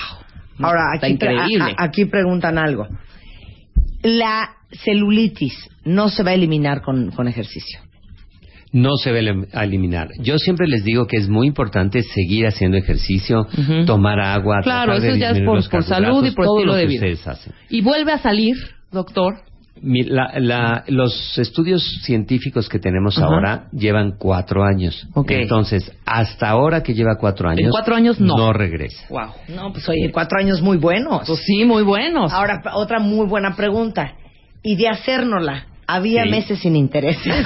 Ahora, 0.59 0.81
Está 0.95 1.05
aquí, 1.07 1.13
increíble. 1.13 1.75
a- 1.77 1.83
aquí 1.83 2.05
preguntan 2.05 2.57
algo. 2.57 2.87
La 4.03 4.49
celulitis 4.83 5.53
no 5.85 6.09
se 6.09 6.23
va 6.23 6.31
a 6.31 6.33
eliminar 6.33 6.81
con, 6.81 7.11
con 7.11 7.27
ejercicio. 7.27 7.79
No 8.73 8.95
se 8.97 9.11
ve 9.11 9.47
a 9.53 9.63
eliminar. 9.63 10.09
Yo 10.19 10.37
siempre 10.37 10.67
les 10.67 10.83
digo 10.83 11.05
que 11.07 11.17
es 11.17 11.27
muy 11.29 11.47
importante 11.47 12.01
seguir 12.03 12.47
haciendo 12.47 12.77
ejercicio, 12.77 13.41
Ujú. 13.57 13.85
tomar 13.85 14.19
agua. 14.19 14.61
Claro, 14.63 14.93
tratar 14.93 15.01
de 15.01 15.09
eso 15.09 15.17
ya 15.17 15.31
es 15.31 15.39
por- 15.41 15.69
por 15.69 15.83
salud 15.83 16.25
y 16.25 16.31
por 16.31 16.45
todo 16.45 16.57
estilo 16.59 16.71
lo 16.73 16.77
de 16.77 16.81
que 16.83 16.87
vida. 16.87 16.99
ustedes 16.99 17.27
hacen. 17.27 17.53
Y 17.69 17.81
vuelve 17.81 18.11
a 18.13 18.19
salir, 18.19 18.55
doctor. 18.91 19.35
Mi- 19.83 20.03
la- 20.03 20.33
la- 20.37 20.83
los 20.89 21.37
estudios 21.39 21.81
científicos 22.03 22.69
que 22.69 22.77
tenemos 22.77 23.17
Ajá. 23.17 23.25
ahora 23.25 23.67
llevan 23.71 24.13
cuatro 24.17 24.63
años. 24.63 25.07
Ok. 25.15 25.31
Entonces, 25.31 25.91
hasta 26.05 26.49
ahora 26.49 26.83
que 26.83 26.93
lleva 26.93 27.17
cuatro 27.19 27.49
años, 27.49 27.63
En 27.65 27.71
cuatro 27.71 27.95
años 27.95 28.19
no. 28.19 28.35
no 28.37 28.53
regresa. 28.53 29.03
¡Wow! 29.09 29.31
No, 29.55 29.73
pues 29.73 29.89
oye, 29.89 30.11
cuatro 30.13 30.37
años 30.39 30.61
muy 30.61 30.77
buenos. 30.77 31.23
Pues 31.25 31.39
sí, 31.45 31.65
muy 31.65 31.81
buenos. 31.81 32.31
Ahora, 32.31 32.61
otra 32.75 32.99
muy 32.99 33.25
buena 33.25 33.55
pregunta. 33.55 34.13
¿Y 34.61 34.75
de 34.75 34.87
hacérnosla? 34.89 35.65
Había 35.87 36.23
Sí. 36.23 36.29
meses 36.29 36.59
sin 36.59 36.75
intereses. 36.75 37.33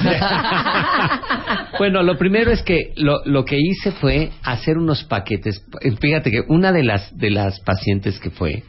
Bueno, 1.78 2.02
lo 2.02 2.16
primero 2.16 2.50
es 2.50 2.62
que 2.62 2.92
lo, 2.96 3.22
lo 3.26 3.44
que 3.44 3.58
hice 3.58 3.92
fue 3.92 4.30
hacer 4.42 4.78
unos 4.78 5.04
paquetes. 5.04 5.62
Fíjate 6.00 6.30
que 6.30 6.40
una 6.48 6.72
de 6.72 6.82
las 6.82 7.16
de 7.16 7.30
las 7.30 7.60
pacientes 7.60 8.18
que 8.18 8.30
fue 8.30 8.62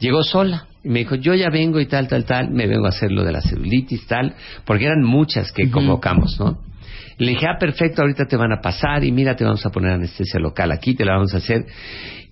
llegó 0.00 0.24
sola 0.24 0.66
y 0.82 0.88
me 0.88 1.00
dijo 1.00 1.14
yo 1.14 1.34
ya 1.34 1.48
vengo 1.50 1.78
y 1.78 1.86
tal 1.86 2.08
tal 2.08 2.24
tal 2.24 2.50
me 2.50 2.66
vengo 2.66 2.86
a 2.86 2.88
hacer 2.88 3.12
lo 3.12 3.22
de 3.22 3.30
la 3.32 3.40
celulitis 3.40 4.06
tal 4.08 4.34
porque 4.64 4.86
eran 4.86 5.02
muchas 5.04 5.52
que 5.52 5.64
Ujú. 5.64 5.72
convocamos, 5.72 6.36
¿no? 6.40 6.58
Le 7.18 7.30
dije 7.32 7.46
ah 7.46 7.58
perfecto 7.60 8.02
ahorita 8.02 8.24
te 8.26 8.36
van 8.36 8.52
a 8.52 8.60
pasar 8.60 9.04
y 9.04 9.12
mira 9.12 9.36
te 9.36 9.44
vamos 9.44 9.64
a 9.64 9.70
poner 9.70 9.92
anestesia 9.92 10.40
local 10.40 10.72
aquí 10.72 10.94
te 10.94 11.04
la 11.04 11.12
vamos 11.14 11.32
a 11.34 11.36
hacer 11.36 11.64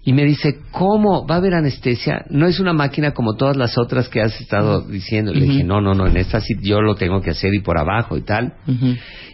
y 0.03 0.13
me 0.15 0.25
dice, 0.25 0.61
¿cómo? 0.71 1.27
¿Va 1.27 1.35
a 1.35 1.39
haber 1.39 1.55
anestesia? 1.55 2.25
No 2.31 2.47
es 2.47 2.59
una 2.59 2.73
máquina 2.73 3.13
como 3.13 3.35
todas 3.37 3.57
las 3.57 3.77
otras 3.77 4.09
que 4.09 4.23
has 4.23 4.41
estado 4.41 4.81
diciendo. 4.83 5.33
Le 5.35 5.45
dije, 5.45 5.65
no, 5.65 5.81
no, 5.83 5.93
no, 5.95 6.07
en 6.07 6.17
esta 6.17 6.41
sí 6.41 6.55
yo 6.63 6.81
lo 6.81 6.95
tengo 6.95 7.21
que 7.21 7.31
hacer 7.31 7.53
y 7.53 7.61
por 7.61 7.77
abajo 7.77 8.17
y 8.17 8.23
tal. 8.23 8.55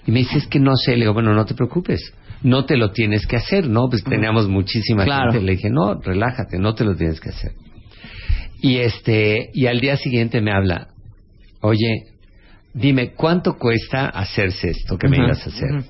Y 0.07 0.11
me 0.11 0.19
dice, 0.21 0.39
es 0.39 0.47
que 0.49 0.59
no 0.59 0.75
sé. 0.77 0.93
Le 0.93 1.03
digo, 1.03 1.13
bueno, 1.15 1.35
no 1.35 1.45
te 1.45 1.55
preocupes. 1.55 2.13
No 2.43 2.65
te 2.65 2.77
lo 2.77 2.91
tienes 2.91 3.27
que 3.27 3.37
hacer, 3.37 3.69
¿no? 3.69 3.89
Pues 3.89 4.03
teníamos 4.03 4.49
muchísima 4.49 5.05
Claro. 5.05 5.31
gente. 5.33 5.47
Le 5.47 5.53
dije, 5.53 5.71
no, 5.71 5.95
relájate, 6.01 6.59
no 6.59 6.75
te 6.75 6.85
lo 6.85 6.97
tienes 6.97 7.21
que 7.21 7.29
hacer. 7.31 7.53
Y 8.61 8.79
este, 8.79 9.51
y 9.55 9.67
al 9.67 9.81
día 9.81 9.97
siguiente 9.97 10.41
me 10.41 10.53
habla, 10.53 10.89
oye, 11.61 12.07
dime, 12.75 13.13
¿cuánto 13.13 13.57
cuesta 13.57 14.07
hacerse 14.09 14.71
esto 14.71 14.99
que 14.99 15.09
me 15.09 15.19
ibas 15.19 15.47
a 15.47 15.51
hacer? 15.51 15.85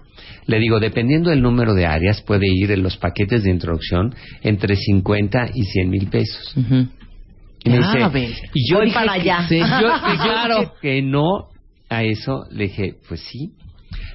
Le 0.46 0.58
digo, 0.58 0.78
dependiendo 0.80 1.30
del 1.30 1.42
número 1.42 1.74
de 1.74 1.86
áreas, 1.86 2.22
puede 2.22 2.46
ir 2.48 2.70
en 2.70 2.82
los 2.82 2.96
paquetes 2.96 3.42
de 3.44 3.50
introducción 3.50 4.14
entre 4.42 4.76
50 4.76 5.50
y 5.54 5.62
100 5.64 5.90
mil 5.90 6.06
pesos. 6.08 6.54
Y 7.64 7.70
me 7.70 7.78
Ah, 7.82 8.10
dice, 8.12 8.34
y 8.54 8.70
yo 8.70 8.76
Voy 8.78 8.86
dije 8.86 8.94
para 8.98 9.14
que- 9.14 9.20
allá. 9.22 9.48
sí, 9.48 9.58
yo, 9.58 9.66
Claro. 10.22 10.72
que 10.80 11.02
no 11.02 11.48
a 11.88 12.02
eso, 12.04 12.44
le 12.50 12.64
dije, 12.64 12.94
pues 13.08 13.20
sí. 13.20 13.50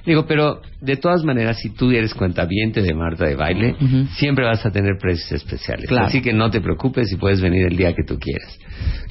Digo, 0.04 0.26
pero 0.26 0.60
de 0.80 0.96
todas 0.96 1.22
maneras, 1.24 1.58
si 1.60 1.70
tú 1.70 1.90
eres 1.92 2.12
cuentaviente 2.14 2.82
de 2.82 2.92
Marta 2.92 3.24
de 3.26 3.36
Baile, 3.36 3.76
siempre 4.16 4.44
vas 4.44 4.64
a 4.66 4.70
tener 4.70 4.96
precios 5.00 5.32
especiales. 5.32 5.86
Claro. 5.88 6.06
Así 6.06 6.20
que 6.20 6.32
no 6.32 6.50
te 6.50 6.60
preocupes 6.60 7.12
y 7.12 7.16
puedes 7.16 7.40
venir 7.40 7.66
el 7.66 7.76
día 7.76 7.92
que 7.94 8.02
tú 8.02 8.18
quieras. 8.18 8.58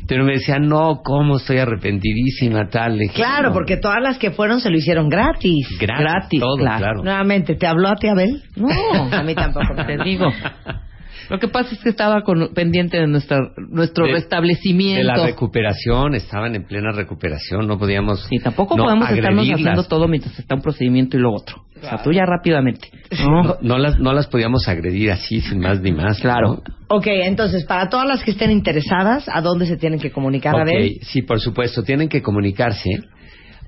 Pero 0.07 0.25
me 0.25 0.33
decía, 0.33 0.57
no, 0.59 0.99
¿cómo 1.03 1.37
estoy 1.37 1.59
arrepentidísima, 1.59 2.67
tal? 2.69 2.97
Dije, 2.99 3.13
Claro, 3.13 3.49
"No, 3.49 3.53
porque 3.53 3.77
todas 3.77 4.01
las 4.01 4.17
que 4.17 4.31
fueron 4.31 4.59
se 4.59 4.69
lo 4.69 4.77
hicieron 4.77 5.07
gratis. 5.07 5.65
gratis, 5.79 5.99
gratis, 6.05 6.39
todo, 6.41 6.57
claro. 6.57 6.77
claro. 6.79 7.03
Nuevamente, 7.03 7.55
¿te 7.55 7.67
habló 7.67 7.87
a 7.87 7.95
ti, 7.95 8.07
Abel? 8.07 8.43
No, 8.55 8.67
A 9.13 9.23
mí 9.23 9.33
tampoco. 9.35 9.73
te 9.85 9.97
digo. 10.03 10.25
Lo 11.31 11.39
que 11.39 11.47
pasa 11.47 11.73
es 11.73 11.81
que 11.81 11.89
estaba 11.89 12.21
con- 12.23 12.53
pendiente 12.53 12.97
de 12.97 13.07
nuestra, 13.07 13.39
nuestro 13.69 14.05
De- 14.05 14.11
restablecimiento. 14.13 14.99
De 14.99 15.03
la 15.05 15.25
recuperación, 15.25 16.13
estaban 16.15 16.53
en 16.55 16.65
plena 16.65 16.91
recuperación, 16.91 17.65
no 17.67 17.79
podíamos. 17.79 18.27
Sí, 18.29 18.37
tampoco 18.39 18.75
no 18.77 18.83
podemos 18.83 19.09
estarnos 19.09 19.49
haciendo 19.49 19.83
todo 19.85 20.07
mientras 20.07 20.37
está 20.37 20.53
un 20.55 20.61
procedimiento 20.61 21.17
y 21.17 21.21
lo 21.21 21.33
otro. 21.33 21.63
O 21.77 21.79
sea, 21.83 22.03
tú 22.03 22.11
ya 22.11 22.25
rápidamente. 22.25 22.89
No, 23.25 23.57
no 23.61 23.77
las, 23.79 23.97
no 23.97 24.13
las 24.13 24.27
podíamos 24.27 24.67
agredir 24.67 25.09
así, 25.11 25.41
sin 25.41 25.59
más 25.59 25.81
ni 25.81 25.91
más. 25.91 26.19
Claro. 26.19 26.61
¿no? 26.67 26.75
Ok, 26.97 27.07
entonces, 27.07 27.65
para 27.65 27.89
todas 27.89 28.07
las 28.07 28.23
que 28.23 28.29
estén 28.31 28.51
interesadas, 28.51 29.27
¿a 29.27 29.41
dónde 29.41 29.65
se 29.65 29.77
tienen 29.77 29.99
que 29.99 30.11
comunicar, 30.11 30.53
Ok, 30.53 30.61
Abel? 30.61 30.99
sí, 31.01 31.23
por 31.23 31.39
supuesto, 31.39 31.81
tienen 31.83 32.07
que 32.09 32.21
comunicarse 32.21 32.89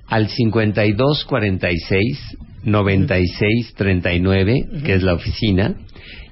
al 0.06 0.28
5246 0.28 2.36
9639, 2.64 4.66
que 4.84 4.94
es 4.94 5.02
la 5.02 5.14
oficina. 5.14 5.74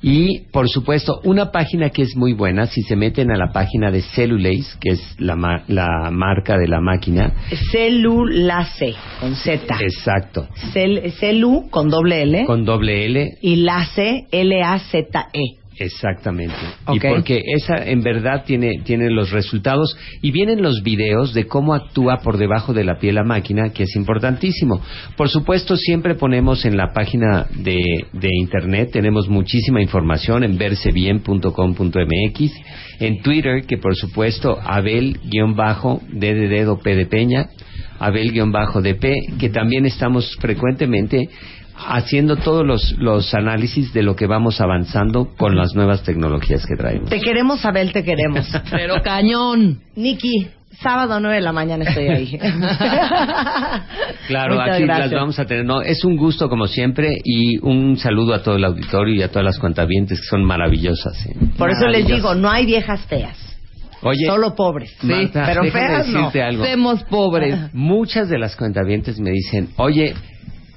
Y, 0.04 0.40
por 0.50 0.68
supuesto, 0.68 1.20
una 1.24 1.52
página 1.52 1.90
que 1.90 2.02
es 2.02 2.16
muy 2.16 2.32
buena, 2.32 2.66
si 2.66 2.82
se 2.82 2.96
meten 2.96 3.30
a 3.30 3.36
la 3.36 3.52
página 3.52 3.90
de 3.92 4.02
Cellulase, 4.02 4.76
que 4.80 4.90
es 4.90 5.14
la, 5.20 5.36
ma- 5.36 5.62
la 5.68 6.10
marca 6.10 6.58
de 6.58 6.66
la 6.66 6.80
máquina. 6.80 7.32
Celulace, 7.70 8.94
con 9.20 9.34
Z. 9.36 9.76
Exacto. 9.80 10.48
Cel- 10.74 11.10
celu, 11.12 11.68
con 11.70 11.88
doble 11.88 12.22
L. 12.22 12.44
Con 12.46 12.64
doble 12.64 13.06
L, 13.06 13.38
Y 13.42 13.56
lace, 13.56 14.26
L-A-Z-E. 14.32 15.61
Exactamente. 15.78 16.54
Y 16.92 17.00
porque 17.00 17.42
esa 17.54 17.76
en 17.76 18.02
verdad 18.02 18.44
tiene, 18.44 18.80
tiene 18.84 19.10
los 19.10 19.30
resultados 19.30 19.96
y 20.20 20.30
vienen 20.30 20.62
los 20.62 20.82
videos 20.82 21.32
de 21.34 21.46
cómo 21.46 21.74
actúa 21.74 22.18
por 22.18 22.36
debajo 22.36 22.72
de 22.72 22.84
la 22.84 22.98
piel 22.98 23.12
la 23.14 23.24
máquina, 23.24 23.70
que 23.70 23.84
es 23.84 23.96
importantísimo. 23.96 24.80
Por 25.16 25.28
supuesto, 25.28 25.76
siempre 25.76 26.14
ponemos 26.14 26.64
en 26.64 26.76
la 26.76 26.92
página 26.92 27.46
de, 27.54 28.06
de 28.12 28.28
internet, 28.38 28.90
tenemos 28.92 29.28
muchísima 29.28 29.80
información 29.82 30.44
en 30.44 30.58
versebien.com.mx, 30.58 32.52
en 33.00 33.22
Twitter, 33.22 33.64
que 33.66 33.78
por 33.78 33.96
supuesto, 33.96 34.58
Abel-D 34.62 35.20
de 36.12 36.48
dedo 36.48 36.78
P 36.78 36.94
de 36.94 37.06
Peña, 37.06 37.46
Abel-DP, 37.98 39.38
que 39.38 39.48
también 39.50 39.86
estamos 39.86 40.36
frecuentemente 40.40 41.28
haciendo 41.86 42.36
todos 42.36 42.66
los, 42.66 42.94
los 42.98 43.32
análisis 43.34 43.92
de 43.92 44.02
lo 44.02 44.16
que 44.16 44.26
vamos 44.26 44.60
avanzando 44.60 45.34
con 45.36 45.56
las 45.56 45.74
nuevas 45.74 46.02
tecnologías 46.02 46.66
que 46.66 46.76
traemos. 46.76 47.10
Te 47.10 47.20
queremos, 47.20 47.64
Abel, 47.64 47.92
te 47.92 48.04
queremos. 48.04 48.46
Pero 48.70 49.02
cañón. 49.02 49.80
Niki, 49.96 50.48
sábado 50.82 51.20
9 51.20 51.36
de 51.36 51.42
la 51.42 51.52
mañana 51.52 51.84
estoy 51.84 52.08
ahí. 52.08 52.38
Claro, 54.28 54.54
Muchas 54.54 54.76
aquí 54.76 54.84
gracias. 54.84 55.10
las 55.10 55.20
vamos 55.20 55.38
a 55.38 55.44
tener. 55.46 55.64
No, 55.64 55.82
es 55.82 56.04
un 56.04 56.16
gusto 56.16 56.48
como 56.48 56.66
siempre 56.66 57.12
y 57.24 57.58
un 57.58 57.96
saludo 57.98 58.34
a 58.34 58.42
todo 58.42 58.56
el 58.56 58.64
auditorio 58.64 59.14
y 59.16 59.22
a 59.22 59.28
todas 59.28 59.44
las 59.44 59.58
cuentavientes 59.58 60.20
que 60.20 60.26
son 60.26 60.44
maravillosas. 60.44 61.26
¿eh? 61.26 61.34
Por 61.58 61.70
eso 61.70 61.86
les 61.88 62.06
digo, 62.06 62.34
no 62.34 62.48
hay 62.50 62.64
viejas 62.66 63.00
feas. 63.06 63.36
Oye, 64.02 64.26
Solo 64.26 64.54
pobres. 64.54 64.96
Marta, 65.02 65.44
pero 65.46 65.64
feas 65.70 66.08
no. 66.08 66.30
algo. 66.34 66.64
Semos 66.64 67.02
pobres. 67.04 67.56
Muchas 67.72 68.28
de 68.28 68.38
las 68.38 68.56
cuentavientes 68.56 69.18
me 69.20 69.30
dicen, 69.30 69.68
oye, 69.76 70.14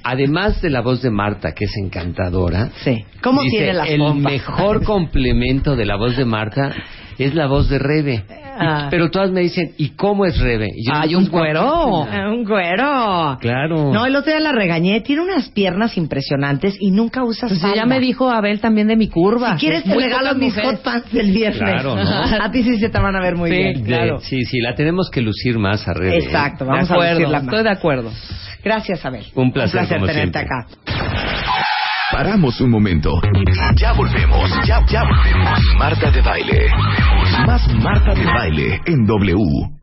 además 0.05 0.61
de 0.61 0.69
la 0.69 0.81
voz 0.81 1.01
de 1.01 1.09
Marta, 1.09 1.51
que 1.53 1.65
es 1.65 1.73
encantadora, 1.83 2.69
Sí. 2.83 3.03
¿Cómo 3.21 3.41
dice, 3.41 3.57
tiene 3.57 3.73
las 3.73 3.89
el 3.89 3.97
pompas? 3.99 4.31
mejor 4.31 4.83
complemento 4.85 5.75
de 5.75 5.85
la 5.85 5.95
voz 5.97 6.15
de 6.15 6.25
Marta 6.25 6.71
es 7.17 7.33
la 7.35 7.47
voz 7.47 7.67
de 7.69 7.79
Rebe. 7.79 8.23
Y- 8.29 8.45
Ah. 8.57 8.87
pero 8.89 9.11
todas 9.11 9.31
me 9.31 9.41
dicen, 9.41 9.73
¿y 9.77 9.89
cómo 9.97 10.25
es 10.25 10.39
Rebe? 10.39 10.67
Y 10.73 10.87
yo, 10.87 10.93
Hay 10.93 11.09
"Pues, 11.13 11.25
un 11.25 11.29
cuero. 11.29 12.03
Ah, 12.09 12.29
Un 12.31 12.45
güero. 12.45 13.37
Claro. 13.41 13.91
No, 13.91 14.05
el 14.05 14.15
otro 14.15 14.31
día 14.31 14.39
la 14.39 14.53
regañé. 14.53 15.01
Tiene 15.01 15.23
unas 15.23 15.49
piernas 15.49 15.97
impresionantes 15.97 16.77
y 16.79 16.91
nunca 16.91 17.25
usa 17.25 17.49
Pues 17.49 17.59
falda. 17.59 17.75
ya 17.75 17.85
me 17.85 17.99
dijo 17.99 18.29
Abel 18.29 18.61
también 18.61 18.87
de 18.87 18.95
mi 18.95 19.09
curva. 19.09 19.55
Si 19.57 19.65
quieres 19.65 19.83
te 19.83 19.93
regalo 19.93 20.35
mis 20.35 20.53
mujeres. 20.55 20.69
hot 20.71 20.83
pants 20.83 21.11
del 21.11 21.31
viernes. 21.33 21.59
Claro, 21.59 21.97
¿no? 21.97 22.01
A 22.45 22.49
ti 22.49 22.63
sí 22.63 22.77
se 22.79 22.87
te 22.87 22.97
van 22.97 23.13
a 23.17 23.19
ver 23.21 23.35
muy 23.35 23.49
Sí, 23.49 23.57
bien. 23.57 23.73
De- 23.73 23.83
Claro. 23.83 24.19
Sí, 24.21 24.45
sí, 24.45 24.61
la 24.61 24.73
tenemos 24.73 25.09
que 25.11 25.19
lucir 25.21 25.59
más 25.59 25.85
a 25.89 25.93
Rebe. 25.93 26.15
¿eh? 26.15 26.19
Exacto, 26.23 26.63
De 26.63 26.71
vamos 26.71 26.89
a 26.89 26.95
lucirla 26.95 27.39
más. 27.39 27.43
estoy 27.43 27.63
de 27.63 27.71
acuerdo. 27.71 28.11
Gracias, 28.65 29.05
Abel. 29.05 29.23
Un 29.35 29.51
placer, 29.53 29.87
como 29.87 30.07
tenerte 30.07 30.39
siempre. 30.39 30.41
acá. 30.41 30.67
Paramos 32.11 32.59
un 32.61 32.71
momento. 32.71 33.21
Ya 33.75 33.93
volvemos. 33.93 34.49
Ya, 34.65 34.83
ya 34.87 35.03
volvemos. 35.03 35.59
Marta 35.77 36.09
de 36.09 36.21
baile. 36.21 36.67
Más 37.45 37.67
Marta 37.75 38.15
de 38.15 38.25
baile 38.25 38.81
en 38.87 39.05
W. 39.05 39.74